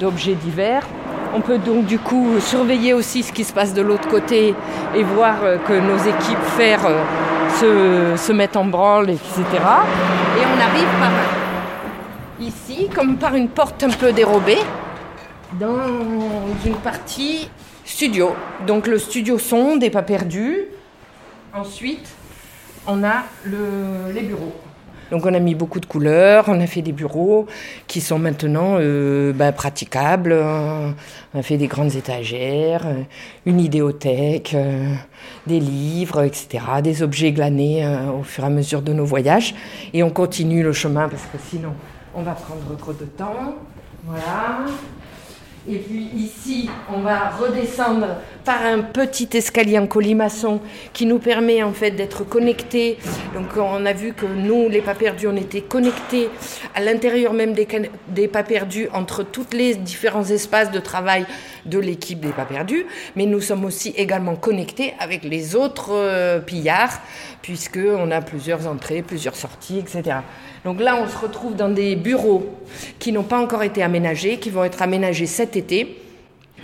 d'objets 0.00 0.34
divers. 0.34 0.86
On 1.34 1.40
peut 1.40 1.58
donc 1.58 1.86
du 1.86 1.98
coup 1.98 2.38
surveiller 2.40 2.92
aussi 2.92 3.22
ce 3.22 3.32
qui 3.32 3.44
se 3.44 3.52
passe 3.52 3.72
de 3.72 3.80
l'autre 3.80 4.08
côté 4.08 4.54
et 4.94 5.02
voir 5.02 5.36
euh, 5.42 5.56
que 5.56 5.72
nos 5.72 5.96
équipes 5.96 6.44
faire 6.58 6.80
euh, 6.84 8.16
se, 8.16 8.22
se 8.22 8.32
mettent 8.32 8.56
en 8.56 8.66
branle 8.66 9.08
etc 9.08 9.42
et 9.42 10.44
on 10.44 10.60
arrive 10.60 10.88
par 11.00 11.10
ici 12.38 12.88
comme 12.94 13.16
par 13.16 13.34
une 13.34 13.48
porte 13.48 13.82
un 13.82 13.90
peu 13.90 14.12
dérobée 14.12 14.58
dans 15.58 15.86
une 16.64 16.76
partie 16.76 17.48
studio. 17.84 18.34
Donc 18.66 18.86
le 18.86 18.98
studio 18.98 19.38
son 19.38 19.76
n'est 19.76 19.90
pas 19.90 20.02
perdu. 20.02 20.66
Ensuite, 21.54 22.08
on 22.86 23.04
a 23.04 23.24
le, 23.44 24.12
les 24.14 24.22
bureaux. 24.22 24.52
Donc 25.10 25.26
on 25.26 25.34
a 25.34 25.40
mis 25.40 25.54
beaucoup 25.54 25.78
de 25.78 25.84
couleurs, 25.84 26.46
on 26.48 26.58
a 26.58 26.66
fait 26.66 26.80
des 26.80 26.92
bureaux 26.92 27.46
qui 27.86 28.00
sont 28.00 28.18
maintenant 28.18 28.78
euh, 28.80 29.34
bah, 29.34 29.52
praticables. 29.52 30.32
On 30.32 31.38
a 31.38 31.42
fait 31.42 31.58
des 31.58 31.66
grandes 31.66 31.94
étagères, 31.94 32.86
une 33.44 33.60
idéothèque, 33.60 34.54
euh, 34.54 34.94
des 35.46 35.60
livres, 35.60 36.22
etc., 36.22 36.64
des 36.82 37.02
objets 37.02 37.30
glanés 37.32 37.84
euh, 37.84 38.10
au 38.10 38.22
fur 38.22 38.44
et 38.44 38.46
à 38.46 38.50
mesure 38.50 38.80
de 38.80 38.94
nos 38.94 39.04
voyages. 39.04 39.54
Et 39.92 40.02
on 40.02 40.08
continue 40.08 40.62
le 40.62 40.72
chemin 40.72 41.10
parce 41.10 41.24
que 41.24 41.36
sinon 41.50 41.74
on 42.14 42.22
va 42.22 42.32
prendre 42.32 42.74
trop 42.78 42.94
de 42.94 43.04
temps. 43.04 43.56
Voilà. 44.04 44.64
Et 45.68 45.76
puis 45.76 46.08
ici, 46.16 46.68
on 46.92 47.02
va 47.02 47.30
redescendre 47.30 48.06
par 48.44 48.66
un 48.66 48.80
petit 48.80 49.28
escalier 49.34 49.78
en 49.78 49.86
colimaçon 49.86 50.60
qui 50.92 51.06
nous 51.06 51.20
permet 51.20 51.62
en 51.62 51.72
fait 51.72 51.92
d'être 51.92 52.24
connectés. 52.24 52.98
Donc 53.32 53.56
on 53.56 53.86
a 53.86 53.92
vu 53.92 54.12
que 54.12 54.26
nous, 54.26 54.68
les 54.68 54.80
pas 54.80 54.96
perdus, 54.96 55.28
on 55.28 55.36
était 55.36 55.60
connectés 55.60 56.30
à 56.74 56.80
l'intérieur 56.80 57.32
même 57.32 57.54
des, 57.54 58.28
pas 58.28 58.42
perdus 58.42 58.88
entre 58.92 59.22
tous 59.22 59.46
les 59.52 59.76
différents 59.76 60.24
espaces 60.24 60.72
de 60.72 60.80
travail 60.80 61.26
de 61.64 61.78
l'équipe 61.78 62.18
des 62.18 62.32
pas 62.32 62.44
perdus. 62.44 62.84
Mais 63.14 63.26
nous 63.26 63.40
sommes 63.40 63.64
aussi 63.64 63.90
également 63.96 64.34
connectés 64.34 64.94
avec 64.98 65.22
les 65.22 65.54
autres 65.54 65.92
euh, 65.92 66.40
pillards 66.40 67.00
puisqu'on 67.42 68.10
a 68.10 68.20
plusieurs 68.20 68.66
entrées, 68.66 69.02
plusieurs 69.02 69.36
sorties, 69.36 69.78
etc. 69.78 70.18
Donc 70.64 70.80
là, 70.80 70.96
on 71.02 71.08
se 71.08 71.18
retrouve 71.18 71.56
dans 71.56 71.68
des 71.68 71.96
bureaux 71.96 72.46
qui 72.98 73.12
n'ont 73.12 73.24
pas 73.24 73.40
encore 73.40 73.64
été 73.64 73.82
aménagés, 73.82 74.38
qui 74.38 74.50
vont 74.50 74.64
être 74.64 74.80
aménagés 74.80 75.26
cet 75.26 75.56
été. 75.56 75.98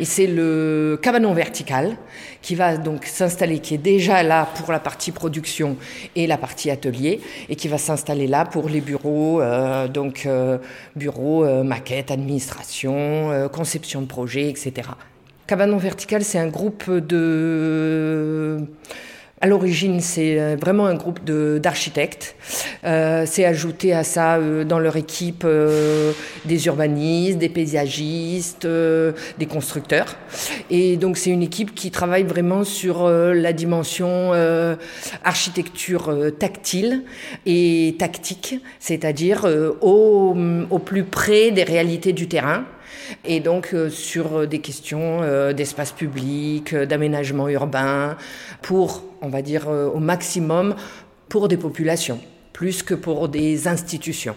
Et 0.00 0.04
c'est 0.04 0.28
le 0.28 0.98
cabanon 1.02 1.34
vertical 1.34 1.96
qui 2.40 2.54
va 2.54 2.76
donc 2.76 3.04
s'installer, 3.04 3.58
qui 3.58 3.74
est 3.74 3.78
déjà 3.78 4.22
là 4.22 4.48
pour 4.54 4.70
la 4.70 4.78
partie 4.78 5.10
production 5.10 5.76
et 6.14 6.28
la 6.28 6.38
partie 6.38 6.70
atelier, 6.70 7.20
et 7.48 7.56
qui 7.56 7.66
va 7.66 7.78
s'installer 7.78 8.28
là 8.28 8.44
pour 8.44 8.68
les 8.68 8.80
bureaux, 8.80 9.40
euh, 9.40 9.88
donc 9.88 10.24
euh, 10.24 10.58
bureaux, 10.94 11.44
euh, 11.44 11.64
maquettes, 11.64 12.12
administration, 12.12 13.48
conception 13.52 14.02
de 14.02 14.06
projet, 14.06 14.48
etc. 14.48 14.88
Cabanon 15.48 15.78
vertical, 15.78 16.22
c'est 16.22 16.38
un 16.38 16.48
groupe 16.48 16.88
de 16.88 18.58
à 19.40 19.46
l'origine, 19.46 20.01
c'est 20.01 20.40
euh, 20.40 20.57
vraiment 20.61 20.87
un 20.87 20.94
groupe 20.94 21.24
d'architectes. 21.24 22.35
Euh, 22.85 23.24
c'est 23.27 23.44
ajouté 23.44 23.92
à 23.92 24.03
ça 24.03 24.37
euh, 24.37 24.64
dans 24.64 24.79
leur 24.81 24.96
équipe 24.96 25.42
euh, 25.44 26.12
des 26.44 26.66
urbanistes, 26.66 27.38
des 27.38 27.48
paysagistes, 27.48 28.64
euh, 28.64 29.12
des 29.38 29.46
constructeurs. 29.46 30.16
Et 30.70 30.96
donc 30.96 31.16
c'est 31.16 31.31
une 31.31 31.42
équipe 31.42 31.74
qui 31.74 31.90
travaille 31.90 32.24
vraiment 32.24 32.64
sur 32.64 33.05
euh, 33.05 33.33
la 33.33 33.53
dimension 33.53 34.33
architecture 35.24 36.33
tactile 36.38 37.05
et 37.46 37.96
tactique, 37.98 38.61
c'est-à-dire 38.79 39.46
au, 39.81 40.37
au 40.70 40.79
plus 40.79 41.05
près 41.05 41.51
des 41.51 41.62
réalités 41.62 42.12
du 42.12 42.29
terrain 42.29 42.64
et 43.25 43.40
donc 43.40 43.75
sur 43.90 44.47
des 44.47 44.61
questions 44.61 45.21
d'espace 45.53 45.92
public, 45.92 46.75
d'aménagement 46.75 47.49
urbain, 47.49 48.16
pour 48.62 49.03
on 49.23 49.29
va 49.29 49.42
dire, 49.42 49.68
euh, 49.68 49.88
au 49.88 49.99
maximum 49.99 50.75
pour 51.29 51.49
des 51.49 51.57
populations, 51.57 52.21
plus 52.53 52.83
que 52.83 52.94
pour 52.94 53.29
des 53.29 53.68
institutions. 53.68 54.37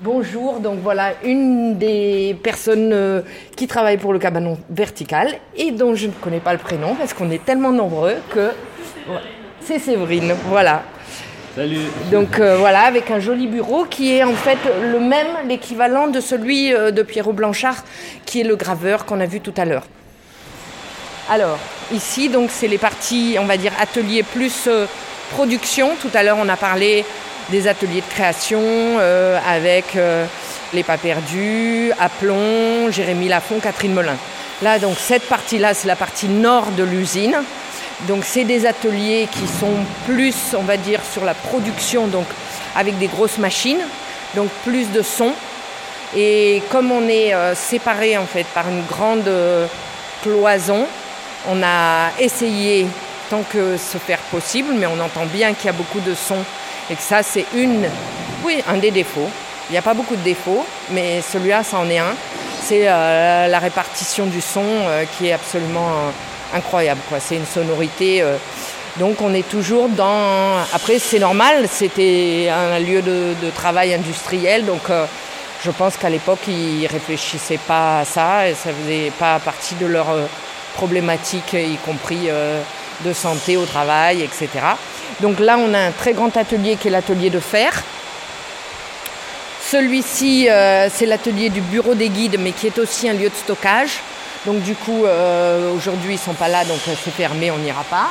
Bonjour, 0.00 0.60
donc 0.60 0.80
voilà 0.80 1.12
une 1.24 1.78
des 1.78 2.36
personnes 2.42 2.92
euh, 2.92 3.22
qui 3.56 3.66
travaille 3.66 3.96
pour 3.96 4.12
le 4.12 4.18
cabanon 4.18 4.58
vertical 4.68 5.34
et 5.56 5.70
dont 5.70 5.94
je 5.94 6.08
ne 6.08 6.12
connais 6.12 6.40
pas 6.40 6.52
le 6.52 6.58
prénom 6.58 6.94
parce 6.94 7.14
qu'on 7.14 7.30
est 7.30 7.44
tellement 7.44 7.72
nombreux 7.72 8.16
que 8.30 8.50
c'est 9.60 9.78
Séverine, 9.78 10.34
voilà. 10.48 10.82
Salut. 11.54 11.86
Donc 12.10 12.40
euh, 12.40 12.56
voilà, 12.56 12.82
avec 12.82 13.10
un 13.10 13.20
joli 13.20 13.46
bureau 13.46 13.84
qui 13.84 14.12
est 14.12 14.24
en 14.24 14.34
fait 14.34 14.58
le 14.82 14.98
même, 14.98 15.28
l'équivalent 15.46 16.08
de 16.08 16.20
celui 16.20 16.70
de 16.70 17.02
Pierrot 17.02 17.32
Blanchard, 17.32 17.84
qui 18.26 18.40
est 18.40 18.44
le 18.44 18.56
graveur 18.56 19.04
qu'on 19.04 19.20
a 19.20 19.26
vu 19.26 19.40
tout 19.40 19.54
à 19.56 19.64
l'heure. 19.64 19.84
Alors, 21.30 21.58
ici, 21.90 22.28
donc, 22.28 22.50
c'est 22.52 22.68
les 22.68 22.76
parties, 22.76 23.36
on 23.40 23.46
va 23.46 23.56
dire, 23.56 23.72
ateliers 23.80 24.22
plus 24.22 24.66
euh, 24.66 24.86
production. 25.30 25.92
Tout 26.00 26.10
à 26.12 26.22
l'heure, 26.22 26.36
on 26.38 26.48
a 26.50 26.56
parlé 26.56 27.02
des 27.50 27.66
ateliers 27.66 28.02
de 28.02 28.12
création 28.14 28.60
euh, 28.60 29.38
avec 29.48 29.96
euh, 29.96 30.26
les 30.74 30.82
pas 30.82 30.98
perdus, 30.98 31.92
Aplomb, 31.98 32.90
Jérémy 32.90 33.28
Lafont, 33.28 33.58
Catherine 33.58 33.94
Melin. 33.94 34.16
Là, 34.60 34.78
donc, 34.78 34.96
cette 34.98 35.26
partie-là, 35.26 35.72
c'est 35.72 35.88
la 35.88 35.96
partie 35.96 36.28
nord 36.28 36.66
de 36.76 36.84
l'usine. 36.84 37.36
Donc, 38.02 38.24
c'est 38.24 38.44
des 38.44 38.66
ateliers 38.66 39.28
qui 39.30 39.46
sont 39.46 39.76
plus, 40.06 40.54
on 40.56 40.62
va 40.62 40.76
dire, 40.76 41.00
sur 41.12 41.24
la 41.24 41.34
production, 41.34 42.06
donc, 42.06 42.26
avec 42.76 42.98
des 42.98 43.06
grosses 43.06 43.38
machines, 43.38 43.80
donc 44.34 44.48
plus 44.64 44.90
de 44.90 45.02
son. 45.02 45.32
Et 46.16 46.62
comme 46.70 46.92
on 46.92 47.08
est 47.08 47.34
euh, 47.34 47.54
séparés, 47.54 48.16
en 48.16 48.26
fait, 48.26 48.46
par 48.54 48.68
une 48.68 48.84
grande 48.84 49.26
euh, 49.26 49.66
cloison, 50.22 50.86
on 51.48 51.62
a 51.62 52.10
essayé 52.18 52.86
tant 53.30 53.42
que 53.42 53.76
se 53.76 53.98
faire 53.98 54.18
possible, 54.30 54.74
mais 54.74 54.86
on 54.86 55.00
entend 55.00 55.26
bien 55.26 55.54
qu'il 55.54 55.66
y 55.66 55.68
a 55.68 55.72
beaucoup 55.72 56.00
de 56.00 56.14
sons 56.14 56.44
et 56.90 56.94
que 56.94 57.02
ça, 57.02 57.22
c'est 57.22 57.46
une, 57.54 57.88
oui, 58.44 58.62
un 58.68 58.76
des 58.76 58.90
défauts. 58.90 59.28
Il 59.68 59.72
n'y 59.72 59.78
a 59.78 59.82
pas 59.82 59.94
beaucoup 59.94 60.16
de 60.16 60.22
défauts, 60.22 60.64
mais 60.90 61.22
celui-là, 61.22 61.62
ça 61.64 61.78
en 61.78 61.88
est 61.88 61.98
un. 61.98 62.14
C'est 62.62 62.88
euh, 62.88 63.48
la 63.48 63.58
répartition 63.58 64.26
du 64.26 64.40
son 64.40 64.62
euh, 64.64 65.04
qui 65.16 65.28
est 65.28 65.32
absolument 65.32 66.12
incroyable. 66.54 67.00
C'est 67.20 67.36
une 67.36 67.46
sonorité. 67.46 68.22
Euh, 68.22 68.36
donc 68.98 69.20
on 69.20 69.34
est 69.34 69.48
toujours 69.48 69.88
dans. 69.88 70.58
Après, 70.72 70.98
c'est 70.98 71.18
normal, 71.18 71.66
c'était 71.68 72.48
un 72.50 72.78
lieu 72.78 73.02
de, 73.02 73.50
travail 73.54 73.92
industriel, 73.92 74.64
donc 74.64 74.88
euh, 74.88 75.06
je 75.64 75.70
pense 75.72 75.96
qu'à 75.96 76.08
l'époque, 76.08 76.40
ils 76.46 76.82
ne 76.82 76.88
réfléchissaient 76.88 77.58
pas 77.58 78.00
à 78.00 78.04
ça 78.04 78.48
et 78.48 78.54
ça 78.54 78.70
ne 78.70 78.74
faisait 78.74 79.12
pas 79.18 79.40
partie 79.40 79.74
de 79.74 79.86
leur 79.86 80.10
euh, 80.10 80.26
problématiques, 80.74 81.54
y 81.54 81.76
compris 81.84 82.28
de 83.04 83.12
santé 83.12 83.56
au 83.56 83.64
travail, 83.64 84.22
etc. 84.22 84.48
Donc 85.20 85.38
là, 85.38 85.56
on 85.58 85.72
a 85.72 85.78
un 85.78 85.92
très 85.92 86.12
grand 86.12 86.36
atelier 86.36 86.76
qui 86.76 86.88
est 86.88 86.90
l'atelier 86.90 87.30
de 87.30 87.38
fer. 87.38 87.82
Celui-ci, 89.64 90.48
c'est 90.90 91.06
l'atelier 91.06 91.48
du 91.48 91.60
bureau 91.60 91.94
des 91.94 92.08
guides, 92.08 92.38
mais 92.40 92.50
qui 92.50 92.66
est 92.66 92.78
aussi 92.78 93.08
un 93.08 93.12
lieu 93.12 93.28
de 93.28 93.34
stockage. 93.34 94.00
Donc 94.46 94.62
du 94.62 94.74
coup, 94.74 95.04
euh, 95.04 95.72
aujourd'hui, 95.74 96.12
ils 96.12 96.20
ne 96.20 96.20
sont 96.20 96.34
pas 96.34 96.48
là, 96.48 96.64
donc 96.64 96.78
c'est 96.84 97.10
fermé, 97.10 97.50
on 97.50 97.58
n'ira 97.58 97.84
pas. 97.84 98.08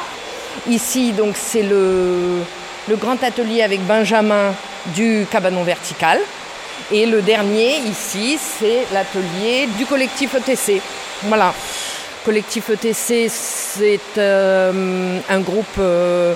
Ici, 0.67 1.11
donc 1.11 1.35
c'est 1.37 1.63
le, 1.63 2.43
grand 2.91 3.21
atelier 3.23 3.61
avec 3.61 3.85
Benjamin 3.85 4.53
du 4.87 5.25
cabanon 5.31 5.63
vertical. 5.63 6.19
Et 6.91 7.05
le 7.05 7.21
dernier, 7.21 7.77
ici, 7.77 8.37
c'est 8.39 8.85
l'atelier 8.91 9.67
du 9.77 9.85
collectif 9.85 10.35
ETC. 10.35 10.81
Voilà. 11.23 11.53
Collectif 12.25 12.69
ETC, 12.69 13.29
c'est 13.29 13.99
euh, 14.17 15.19
un 15.29 15.39
groupe 15.39 15.65
euh, 15.77 16.33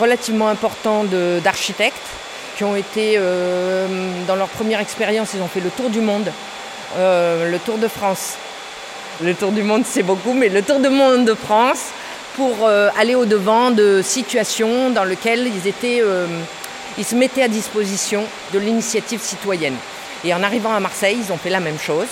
relativement 0.00 0.48
important 0.48 1.04
d'architectes 1.42 1.96
qui 2.58 2.64
ont 2.64 2.74
été, 2.74 3.14
euh, 3.16 3.86
dans 4.26 4.34
leur 4.34 4.48
première 4.48 4.80
expérience, 4.80 5.30
ils 5.32 5.40
ont 5.40 5.46
fait 5.46 5.60
le 5.60 5.70
tour 5.70 5.90
du 5.90 6.00
monde, 6.00 6.32
euh, 6.96 7.48
le 7.48 7.58
tour 7.60 7.78
de 7.78 7.86
France. 7.86 8.34
Le 9.20 9.34
tour 9.34 9.50
du 9.50 9.64
monde, 9.64 9.82
c'est 9.84 10.04
beaucoup, 10.04 10.32
mais 10.32 10.48
le 10.48 10.62
tour 10.62 10.78
du 10.78 10.88
monde 10.90 11.24
de 11.24 11.34
France 11.34 11.86
pour 12.36 12.54
euh, 12.62 12.88
aller 12.96 13.16
au-devant 13.16 13.72
de 13.72 14.00
situations 14.00 14.90
dans 14.90 15.02
lesquelles 15.02 15.44
ils, 15.44 15.66
étaient, 15.66 15.98
euh, 16.00 16.28
ils 16.96 17.04
se 17.04 17.16
mettaient 17.16 17.42
à 17.42 17.48
disposition 17.48 18.22
de 18.54 18.60
l'initiative 18.60 19.20
citoyenne. 19.20 19.74
Et 20.24 20.32
en 20.32 20.42
arrivant 20.44 20.72
à 20.72 20.78
Marseille, 20.78 21.18
ils 21.20 21.32
ont 21.32 21.36
fait 21.36 21.50
la 21.50 21.58
même 21.58 21.80
chose. 21.80 22.06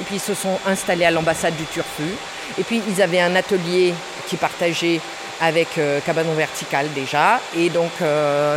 Et 0.00 0.02
puis 0.02 0.16
ils 0.16 0.20
se 0.20 0.34
sont 0.34 0.58
installés 0.66 1.04
à 1.04 1.12
l'ambassade 1.12 1.54
du 1.54 1.64
Turfu. 1.66 2.10
Et 2.58 2.64
puis 2.64 2.82
ils 2.88 3.00
avaient 3.00 3.20
un 3.20 3.36
atelier 3.36 3.94
qui 4.26 4.34
partageait 4.34 5.00
avec 5.40 5.78
euh, 5.78 6.00
Cabanon 6.04 6.34
Vertical 6.34 6.88
déjà. 6.92 7.40
Et 7.56 7.70
donc 7.70 7.92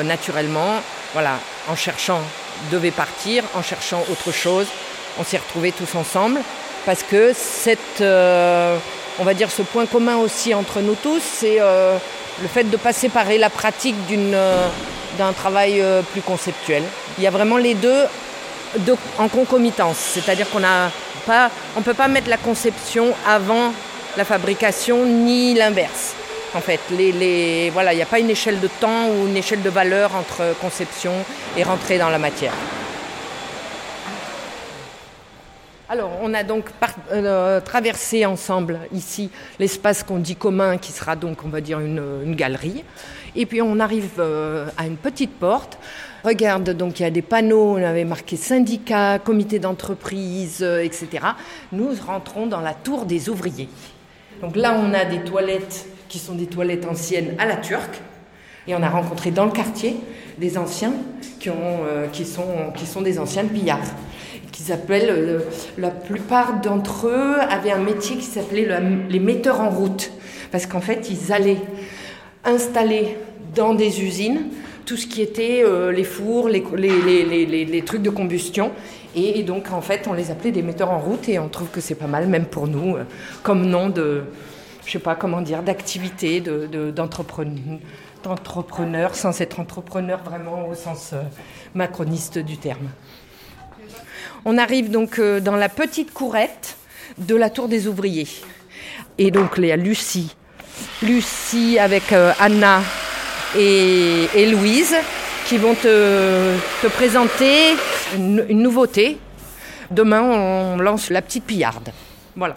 naturellement, 0.03 0.81
voilà, 1.13 1.37
en 1.69 1.75
cherchant, 1.75 2.21
devait 2.71 2.89
partir, 2.89 3.43
en 3.53 3.61
cherchant 3.61 4.03
autre 4.11 4.31
chose, 4.31 4.65
on 5.19 5.23
s'est 5.23 5.37
retrouvés 5.37 5.71
tous 5.71 5.93
ensemble. 5.95 6.39
Parce 6.85 7.03
que 7.03 7.31
cette, 7.33 8.01
euh, 8.01 8.75
on 9.19 9.23
va 9.23 9.33
dire 9.33 9.51
ce 9.51 9.61
point 9.61 9.85
commun 9.85 10.17
aussi 10.17 10.53
entre 10.53 10.81
nous 10.81 10.95
tous, 10.95 11.21
c'est 11.21 11.57
euh, 11.59 11.97
le 12.41 12.47
fait 12.47 12.63
de 12.63 12.77
pas 12.77 12.93
séparer 12.93 13.37
la 13.37 13.49
pratique 13.49 13.95
d'un 14.07 14.33
euh, 14.33 15.31
travail 15.37 15.79
euh, 15.79 16.01
plus 16.01 16.21
conceptuel. 16.21 16.83
Il 17.17 17.23
y 17.23 17.27
a 17.27 17.29
vraiment 17.29 17.57
les 17.57 17.75
deux 17.75 18.03
de, 18.79 18.95
en 19.19 19.27
concomitance, 19.27 19.97
c'est-à-dire 19.97 20.49
qu'on 20.49 20.59
ne 20.59 21.83
peut 21.83 21.93
pas 21.93 22.07
mettre 22.07 22.29
la 22.29 22.37
conception 22.37 23.13
avant 23.27 23.73
la 24.17 24.25
fabrication 24.25 25.05
ni 25.05 25.53
l'inverse. 25.53 26.15
En 26.53 26.61
fait, 26.61 26.79
les, 26.89 27.69
voilà, 27.69 27.93
il 27.93 27.97
n'y 27.97 28.01
a 28.01 28.07
pas 28.07 28.19
une 28.19 28.29
échelle 28.29 28.59
de 28.59 28.67
temps 28.67 29.07
ou 29.07 29.27
une 29.27 29.37
échelle 29.37 29.61
de 29.61 29.69
valeur 29.69 30.15
entre 30.15 30.55
conception 30.59 31.13
et 31.55 31.63
rentrer 31.63 31.97
dans 31.97 32.09
la 32.09 32.17
matière. 32.17 32.53
Alors, 35.91 36.11
on 36.21 36.33
a 36.33 36.45
donc 36.45 36.69
euh, 37.11 37.59
traversé 37.59 38.25
ensemble 38.25 38.79
ici 38.93 39.29
l'espace 39.59 40.03
qu'on 40.03 40.19
dit 40.19 40.37
commun, 40.37 40.77
qui 40.77 40.93
sera 40.93 41.17
donc, 41.17 41.43
on 41.43 41.49
va 41.49 41.59
dire, 41.59 41.81
une, 41.81 42.33
galerie. 42.33 42.85
Et 43.35 43.45
puis 43.45 43.61
on 43.61 43.77
arrive 43.77 44.11
euh, 44.19 44.67
à 44.77 44.87
une 44.87 44.95
petite 44.95 45.31
porte. 45.31 45.77
Regarde, 46.23 46.69
donc 46.69 47.01
il 47.01 47.03
y 47.03 47.05
a 47.05 47.11
des 47.11 47.21
panneaux, 47.21 47.75
on 47.77 47.83
avait 47.83 48.05
marqué 48.05 48.37
syndicat, 48.37 49.19
comité 49.19 49.59
d'entreprise, 49.59 50.59
euh, 50.61 50.81
etc. 50.81 51.09
Nous 51.73 51.89
rentrons 52.07 52.47
dans 52.47 52.61
la 52.61 52.73
tour 52.73 53.03
des 53.03 53.27
ouvriers. 53.27 53.67
Donc 54.39 54.55
là, 54.55 54.73
on 54.81 54.93
a 54.93 55.03
des 55.03 55.25
toilettes 55.25 55.87
qui 56.07 56.19
sont 56.19 56.35
des 56.35 56.47
toilettes 56.47 56.85
anciennes 56.85 57.35
à 57.37 57.45
la 57.45 57.57
turque. 57.57 57.99
Et 58.65 58.75
on 58.75 58.81
a 58.81 58.89
rencontré 58.89 59.31
dans 59.31 59.43
le 59.43 59.51
quartier 59.51 59.97
des 60.37 60.57
anciens 60.57 60.93
qui, 61.41 61.49
ont, 61.49 61.83
qui, 62.13 62.23
sont, 62.23 63.01
des 63.01 63.19
anciens 63.19 63.43
pillards. 63.43 63.79
Qui 64.51 64.63
s'appellent, 64.63 65.09
euh, 65.09 65.39
la 65.77 65.91
plupart 65.91 66.59
d'entre 66.59 67.07
eux 67.07 67.35
avaient 67.49 67.71
un 67.71 67.83
métier 67.83 68.17
qui 68.17 68.25
s'appelait 68.25 68.67
les 69.09 69.19
metteurs 69.19 69.61
en 69.61 69.69
route. 69.69 70.11
Parce 70.51 70.65
qu'en 70.65 70.81
fait, 70.81 71.09
ils 71.09 71.31
allaient 71.31 71.61
installer 72.43 73.17
dans 73.55 73.73
des 73.73 74.01
usines 74.01 74.41
tout 74.85 74.97
ce 74.97 75.07
qui 75.07 75.21
était 75.21 75.63
euh, 75.63 75.91
les 75.91 76.03
fours, 76.03 76.49
les, 76.49 77.83
trucs 77.85 78.01
de 78.01 78.09
combustion. 78.09 78.71
Et, 79.15 79.43
donc, 79.43 79.71
en 79.71 79.81
fait, 79.81 80.07
on 80.07 80.13
les 80.13 80.31
appelait 80.31 80.51
des 80.51 80.61
metteurs 80.63 80.91
en 80.91 80.99
route 80.99 81.29
et 81.29 81.39
on 81.39 81.47
trouve 81.47 81.69
que 81.69 81.81
c'est 81.81 81.95
pas 81.95 82.07
mal, 82.07 82.27
même 82.27 82.45
pour 82.45 82.67
nous, 82.67 82.95
comme 83.43 83.65
nom 83.65 83.89
de, 83.89 84.23
je 84.85 84.91
sais 84.91 84.99
pas 84.99 85.15
comment 85.15 85.41
dire, 85.41 85.63
d'activité, 85.63 86.41
d'entrepreneur. 86.41 87.55
De, 87.55 87.79
d'entrepreneur 88.23 89.15
sans 89.15 89.39
être 89.41 89.59
entrepreneur 89.59 90.21
vraiment 90.23 90.67
au 90.67 90.75
sens 90.75 91.11
euh, 91.13 91.21
macroniste 91.73 92.37
du 92.37 92.57
terme. 92.57 92.89
On 94.45 94.57
arrive 94.57 94.89
donc 94.89 95.19
euh, 95.19 95.39
dans 95.39 95.55
la 95.55 95.69
petite 95.69 96.13
courette 96.13 96.75
de 97.17 97.35
la 97.35 97.49
tour 97.49 97.67
des 97.67 97.87
ouvriers. 97.87 98.27
Et 99.17 99.29
donc 99.29 99.53
il 99.57 99.65
y 99.65 99.71
a 99.71 99.77
Lucie. 99.77 100.35
Lucie 101.03 101.77
avec 101.77 102.11
euh, 102.11 102.31
Anna 102.39 102.81
et, 103.57 104.49
Louise 104.51 104.95
qui 105.45 105.57
vont 105.57 105.75
te, 105.75 106.55
présenter 106.95 107.75
une, 108.15 108.45
une, 108.49 108.61
nouveauté. 108.63 109.17
Demain, 109.91 110.21
on 110.21 110.77
lance 110.77 111.09
la 111.09 111.21
petite 111.21 111.43
pillarde. 111.43 111.89
Voilà. 112.35 112.55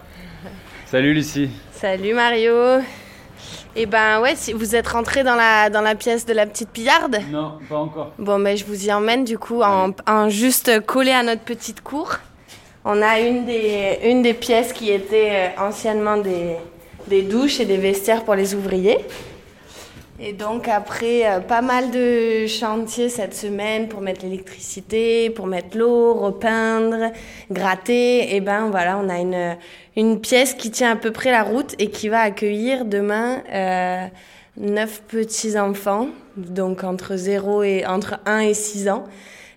Salut 0.86 1.12
Lucie. 1.12 1.50
Salut 1.72 2.14
Mario. 2.14 2.80
Et 3.76 3.86
ben 3.86 4.20
ouais, 4.20 4.36
si 4.36 4.52
vous 4.52 4.76
êtes 4.76 4.86
rentré 4.86 5.24
dans 5.24 5.34
la, 5.34 5.68
dans 5.68 5.80
la 5.80 5.96
pièce 5.96 6.24
de 6.26 6.32
la 6.32 6.46
petite 6.46 6.70
pillarde 6.70 7.18
Non, 7.30 7.58
pas 7.68 7.76
encore. 7.76 8.12
Bon, 8.18 8.38
ben 8.38 8.56
je 8.56 8.64
vous 8.64 8.86
y 8.86 8.92
emmène 8.92 9.24
du 9.24 9.36
coup 9.36 9.62
en, 9.62 9.90
en, 10.06 10.28
juste 10.28 10.84
collé 10.86 11.10
à 11.10 11.24
notre 11.24 11.42
petite 11.42 11.80
cour. 11.80 12.18
On 12.84 13.02
a 13.02 13.18
une 13.18 13.46
des, 13.46 13.98
une 14.04 14.22
des 14.22 14.34
pièces 14.34 14.72
qui 14.72 14.90
était 14.90 15.30
euh, 15.58 15.66
anciennement 15.68 16.18
des, 16.18 16.54
des 17.08 17.22
douches 17.22 17.58
et 17.58 17.64
des 17.64 17.78
vestiaires 17.78 18.22
pour 18.24 18.34
les 18.36 18.54
ouvriers. 18.54 18.98
Et 20.20 20.32
donc 20.32 20.68
après 20.68 21.28
euh, 21.28 21.40
pas 21.40 21.60
mal 21.60 21.90
de 21.90 22.46
chantiers 22.46 23.08
cette 23.08 23.34
semaine 23.34 23.88
pour 23.88 24.00
mettre 24.00 24.22
l'électricité, 24.22 25.28
pour 25.28 25.48
mettre 25.48 25.76
l'eau, 25.76 26.14
repeindre, 26.14 27.10
gratter, 27.50 28.36
et 28.36 28.40
ben 28.40 28.70
voilà, 28.70 28.96
on 28.98 29.08
a 29.08 29.18
une, 29.18 29.56
une 29.96 30.20
pièce 30.20 30.54
qui 30.54 30.70
tient 30.70 30.92
à 30.92 30.96
peu 30.96 31.10
près 31.10 31.32
la 31.32 31.42
route 31.42 31.74
et 31.80 31.90
qui 31.90 32.08
va 32.08 32.20
accueillir 32.20 32.84
demain 32.84 33.42
euh, 33.52 34.06
neuf 34.56 35.02
petits 35.08 35.58
enfants, 35.58 36.06
donc 36.36 36.84
entre 36.84 37.16
0 37.16 37.64
et 37.64 37.84
entre 37.84 38.20
1 38.24 38.38
et 38.38 38.54
6 38.54 38.88
ans, 38.88 39.04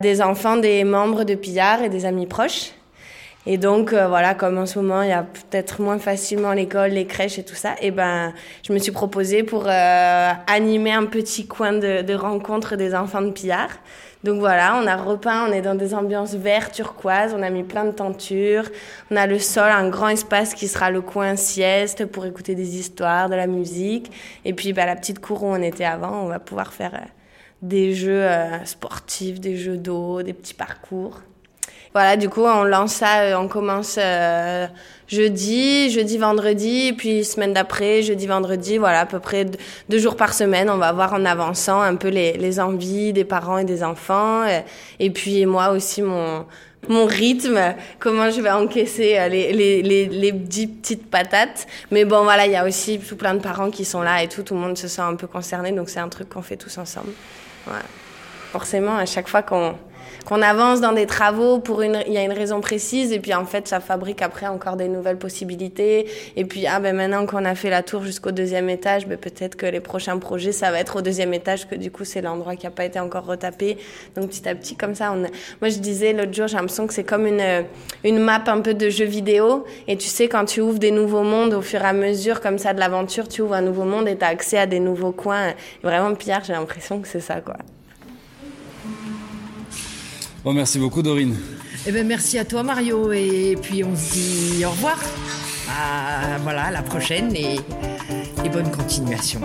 des 0.01 0.23
enfants 0.23 0.57
des 0.57 0.83
membres 0.83 1.23
de 1.23 1.35
Pillard 1.35 1.83
et 1.83 1.89
des 1.89 2.05
amis 2.05 2.25
proches. 2.25 2.71
Et 3.49 3.57
donc, 3.57 3.93
euh, 3.93 4.09
voilà, 4.09 4.35
comme 4.35 4.57
en 4.57 4.65
ce 4.65 4.77
moment, 4.77 5.03
il 5.03 5.09
y 5.09 5.13
a 5.13 5.23
peut-être 5.23 5.81
moins 5.81 5.99
facilement 5.99 6.51
l'école, 6.51 6.89
les 6.89 7.07
crèches 7.07 7.39
et 7.39 7.43
tout 7.43 7.55
ça, 7.55 7.75
et 7.81 7.91
ben, 7.91 8.33
je 8.61 8.73
me 8.73 8.77
suis 8.77 8.91
proposée 8.91 9.41
pour 9.43 9.67
euh, 9.67 10.31
animer 10.47 10.91
un 10.91 11.05
petit 11.05 11.47
coin 11.47 11.71
de, 11.71 12.13
rencontre 12.13 12.75
des 12.75 12.93
enfants 12.93 13.21
de 13.21 13.31
Pillard. 13.31 13.69
Donc 14.25 14.39
voilà, 14.39 14.77
on 14.83 14.85
a 14.85 14.97
repeint, 14.97 15.47
on 15.47 15.53
est 15.53 15.61
dans 15.61 15.75
des 15.75 15.93
ambiances 15.93 16.35
vertes, 16.35 16.73
turquoises, 16.73 17.33
on 17.33 17.41
a 17.41 17.49
mis 17.49 17.63
plein 17.63 17.85
de 17.85 17.91
tentures, 17.91 18.65
on 19.11 19.15
a 19.15 19.27
le 19.27 19.39
sol, 19.39 19.71
un 19.71 19.87
grand 19.87 20.09
espace 20.09 20.53
qui 20.53 20.67
sera 20.67 20.91
le 20.91 20.99
coin 20.99 21.37
sieste 21.37 22.05
pour 22.05 22.25
écouter 22.25 22.53
des 22.53 22.77
histoires, 22.77 23.29
de 23.29 23.35
la 23.35 23.47
musique. 23.47 24.11
Et 24.43 24.51
puis, 24.51 24.73
bah, 24.73 24.85
la 24.85 24.97
petite 24.97 25.19
cour 25.19 25.43
où 25.43 25.47
on 25.47 25.61
était 25.61 25.85
avant, 25.85 26.21
on 26.21 26.27
va 26.27 26.39
pouvoir 26.39 26.73
faire 26.73 26.95
euh, 26.95 27.05
des 27.61 27.93
jeux 27.93 28.27
sportifs, 28.65 29.39
des 29.39 29.55
jeux 29.55 29.77
d'eau, 29.77 30.21
des 30.21 30.33
petits 30.33 30.53
parcours. 30.53 31.21
Voilà, 31.97 32.15
du 32.15 32.29
coup, 32.29 32.43
on 32.43 32.63
lance 32.63 32.93
ça, 32.93 33.21
euh, 33.21 33.35
on 33.39 33.47
commence 33.47 33.97
euh, 33.99 34.67
jeudi, 35.07 35.89
jeudi, 35.89 36.19
vendredi, 36.19 36.93
puis 36.95 37.25
semaine 37.25 37.53
d'après, 37.53 38.03
jeudi, 38.03 38.27
vendredi, 38.27 38.77
voilà, 38.77 38.99
à 38.99 39.05
peu 39.07 39.17
près 39.19 39.47
deux, 39.89 39.97
jours 39.97 40.15
par 40.15 40.35
semaine. 40.35 40.69
On 40.69 40.77
va 40.77 40.91
voir 40.91 41.13
en 41.13 41.25
avançant 41.25 41.81
un 41.81 41.95
peu 41.95 42.09
les, 42.09 42.33
les 42.33 42.59
envies 42.59 43.13
des 43.13 43.25
parents 43.25 43.57
et 43.57 43.63
des 43.63 43.83
enfants. 43.83 44.45
Et, 44.45 44.57
euh, 44.57 44.59
et 44.99 45.09
puis 45.09 45.47
moi 45.47 45.69
aussi, 45.69 46.03
mon, 46.03 46.45
mon 46.87 47.07
rythme, 47.07 47.73
comment 47.97 48.29
je 48.29 48.41
vais 48.41 48.51
encaisser 48.51 49.17
les, 49.31 49.51
les, 49.51 49.81
les, 49.81 50.05
les 50.05 50.33
petites 50.33 51.09
patates. 51.09 51.65
Mais 51.89 52.05
bon, 52.05 52.21
voilà, 52.21 52.45
il 52.45 52.51
y 52.51 52.57
a 52.57 52.63
aussi 52.63 52.99
tout 52.99 53.15
plein 53.15 53.33
de 53.33 53.41
parents 53.41 53.71
qui 53.71 53.85
sont 53.85 54.03
là 54.03 54.21
et 54.21 54.27
tout, 54.27 54.43
tout 54.43 54.53
le 54.53 54.59
monde 54.59 54.77
se 54.77 54.87
sent 54.87 55.01
un 55.01 55.15
peu 55.15 55.25
concerné, 55.25 55.71
donc 55.71 55.89
c'est 55.89 55.99
un 55.99 56.09
truc 56.09 56.29
qu'on 56.29 56.43
fait 56.43 56.57
tous 56.57 56.77
ensemble. 56.77 57.09
Forcément, 58.51 58.97
à 58.97 59.07
chaque 59.07 59.27
fois 59.27 59.41
qu'on 59.41 59.75
qu'on 60.27 60.41
avance 60.41 60.81
dans 60.81 60.91
des 60.91 61.05
travaux 61.05 61.59
pour 61.59 61.81
une, 61.81 62.03
il 62.05 62.11
y 62.11 62.17
a 62.17 62.23
une 62.23 62.33
raison 62.33 62.59
précise 62.59 63.13
et 63.13 63.19
puis 63.19 63.33
en 63.33 63.45
fait 63.45 63.65
ça 63.65 63.79
fabrique 63.79 64.21
après 64.21 64.45
encore 64.45 64.75
des 64.75 64.89
nouvelles 64.89 65.17
possibilités. 65.17 66.05
Et 66.35 66.43
puis 66.43 66.67
ah 66.67 66.81
ben 66.81 66.93
maintenant 66.93 67.25
qu'on 67.25 67.45
a 67.45 67.55
fait 67.55 67.69
la 67.69 67.81
tour 67.81 68.03
jusqu'au 68.03 68.31
deuxième 68.31 68.69
étage, 68.69 69.07
ben 69.07 69.17
peut-être 69.17 69.55
que 69.55 69.65
les 69.65 69.79
prochains 69.79 70.17
projets 70.17 70.51
ça 70.51 70.69
va 70.69 70.79
être 70.79 70.97
au 70.97 71.01
deuxième 71.01 71.33
étage 71.33 71.65
que 71.65 71.75
du 71.75 71.91
coup 71.91 72.03
c'est 72.03 72.19
l'endroit 72.19 72.57
qui 72.57 72.67
a 72.67 72.71
pas 72.71 72.83
été 72.83 72.99
encore 72.99 73.25
retapé. 73.25 73.77
Donc 74.17 74.31
petit 74.31 74.49
à 74.49 74.53
petit 74.53 74.75
comme 74.75 74.95
ça 74.95 75.13
on, 75.13 75.19
moi 75.61 75.69
je 75.69 75.77
disais 75.77 76.11
l'autre 76.11 76.33
jour 76.33 76.47
j'ai 76.47 76.57
l'impression 76.57 76.87
que 76.87 76.93
c'est 76.93 77.05
comme 77.05 77.25
une 77.25 77.63
une 78.03 78.19
map 78.19 78.43
un 78.47 78.59
peu 78.59 78.73
de 78.73 78.89
jeu 78.89 79.05
vidéo. 79.05 79.63
Et 79.87 79.95
tu 79.95 80.09
sais 80.09 80.27
quand 80.27 80.43
tu 80.43 80.59
ouvres 80.59 80.79
des 80.79 80.91
nouveaux 80.91 81.23
mondes 81.23 81.53
au 81.53 81.61
fur 81.61 81.81
et 81.81 81.85
à 81.85 81.93
mesure 81.93 82.41
comme 82.41 82.57
ça 82.57 82.73
de 82.73 82.81
l'aventure 82.81 83.29
tu 83.29 83.43
ouvres 83.43 83.53
un 83.53 83.61
nouveau 83.61 83.85
monde 83.85 84.09
et 84.09 84.17
tu 84.17 84.25
as 84.25 84.27
accès 84.27 84.57
à 84.57 84.65
des 84.65 84.81
nouveaux 84.81 85.13
coins. 85.13 85.53
Vraiment 85.83 86.13
Pierre 86.15 86.43
j'ai 86.43 86.51
l'impression 86.51 86.99
que 86.99 87.07
c'est 87.07 87.21
ça 87.21 87.39
quoi. 87.39 87.55
Merci 90.53 90.79
beaucoup, 90.79 91.01
Dorine. 91.01 91.35
Eh 91.85 91.91
ben, 91.91 92.05
merci 92.05 92.37
à 92.37 92.45
toi, 92.45 92.63
Mario. 92.63 93.11
Et 93.11 93.57
puis, 93.61 93.83
on 93.83 93.95
se 93.95 94.13
dit 94.13 94.65
au 94.65 94.71
revoir. 94.71 94.99
À, 95.69 96.37
voilà, 96.39 96.71
la 96.71 96.81
prochaine 96.81 97.35
et 97.35 97.59
bonne 98.49 98.71
continuation. 98.71 99.41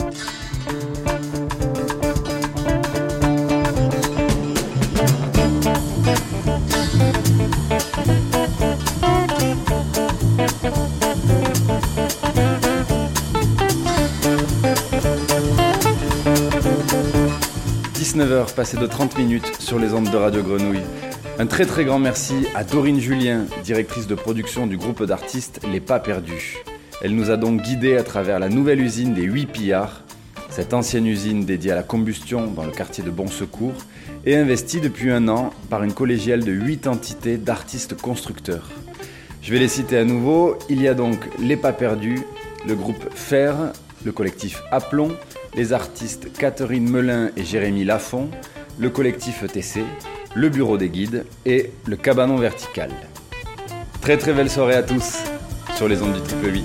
19h, 18.12 18.52
passé 18.54 18.76
de 18.76 18.84
30 18.84 19.16
minutes 19.16 19.56
sur 19.58 19.78
les 19.78 19.94
ondes 19.94 20.10
de 20.10 20.16
Radio 20.18 20.42
Grenouille. 20.42 20.82
Un 21.38 21.46
très 21.46 21.64
très 21.64 21.86
grand 21.86 21.98
merci 21.98 22.46
à 22.54 22.62
Dorine 22.62 23.00
Julien, 23.00 23.46
directrice 23.64 24.06
de 24.06 24.14
production 24.14 24.66
du 24.66 24.76
groupe 24.76 25.02
d'artistes 25.04 25.60
Les 25.72 25.80
Pas 25.80 25.98
Perdus. 25.98 26.58
Elle 27.00 27.16
nous 27.16 27.30
a 27.30 27.38
donc 27.38 27.62
guidés 27.62 27.96
à 27.96 28.02
travers 28.02 28.38
la 28.38 28.50
nouvelle 28.50 28.82
usine 28.82 29.14
des 29.14 29.22
8 29.22 29.46
pillards, 29.46 30.02
cette 30.50 30.74
ancienne 30.74 31.06
usine 31.06 31.46
dédiée 31.46 31.72
à 31.72 31.74
la 31.74 31.82
combustion 31.82 32.48
dans 32.48 32.64
le 32.64 32.70
quartier 32.70 33.02
de 33.02 33.08
Bon 33.08 33.28
Secours, 33.28 33.72
et 34.26 34.36
investie 34.36 34.82
depuis 34.82 35.10
un 35.10 35.26
an 35.28 35.50
par 35.70 35.82
une 35.82 35.94
collégiale 35.94 36.44
de 36.44 36.52
8 36.52 36.88
entités 36.88 37.38
d'artistes 37.38 37.98
constructeurs. 37.98 38.68
Je 39.40 39.54
vais 39.54 39.58
les 39.58 39.68
citer 39.68 39.96
à 39.96 40.04
nouveau. 40.04 40.58
Il 40.68 40.82
y 40.82 40.88
a 40.88 40.92
donc 40.92 41.16
Les 41.38 41.56
Pas 41.56 41.72
Perdus, 41.72 42.20
le 42.68 42.74
groupe 42.74 43.08
Fer, 43.14 43.56
le 44.04 44.12
collectif 44.12 44.62
Aplomb, 44.70 45.12
les 45.54 45.72
artistes 45.72 46.32
Catherine 46.32 46.88
Melin 46.88 47.30
et 47.36 47.44
Jérémy 47.44 47.84
Lafont, 47.84 48.28
le 48.78 48.90
collectif 48.90 49.42
ETC, 49.42 49.84
le 50.34 50.48
bureau 50.48 50.78
des 50.78 50.88
guides 50.88 51.26
et 51.44 51.72
le 51.86 51.96
cabanon 51.96 52.36
vertical. 52.36 52.90
Très 54.00 54.16
très 54.16 54.32
belle 54.32 54.50
soirée 54.50 54.74
à 54.74 54.82
tous 54.82 55.22
sur 55.76 55.88
les 55.88 56.02
ondes 56.02 56.14
du 56.14 56.20
triple 56.20 56.52
8. 56.52 56.64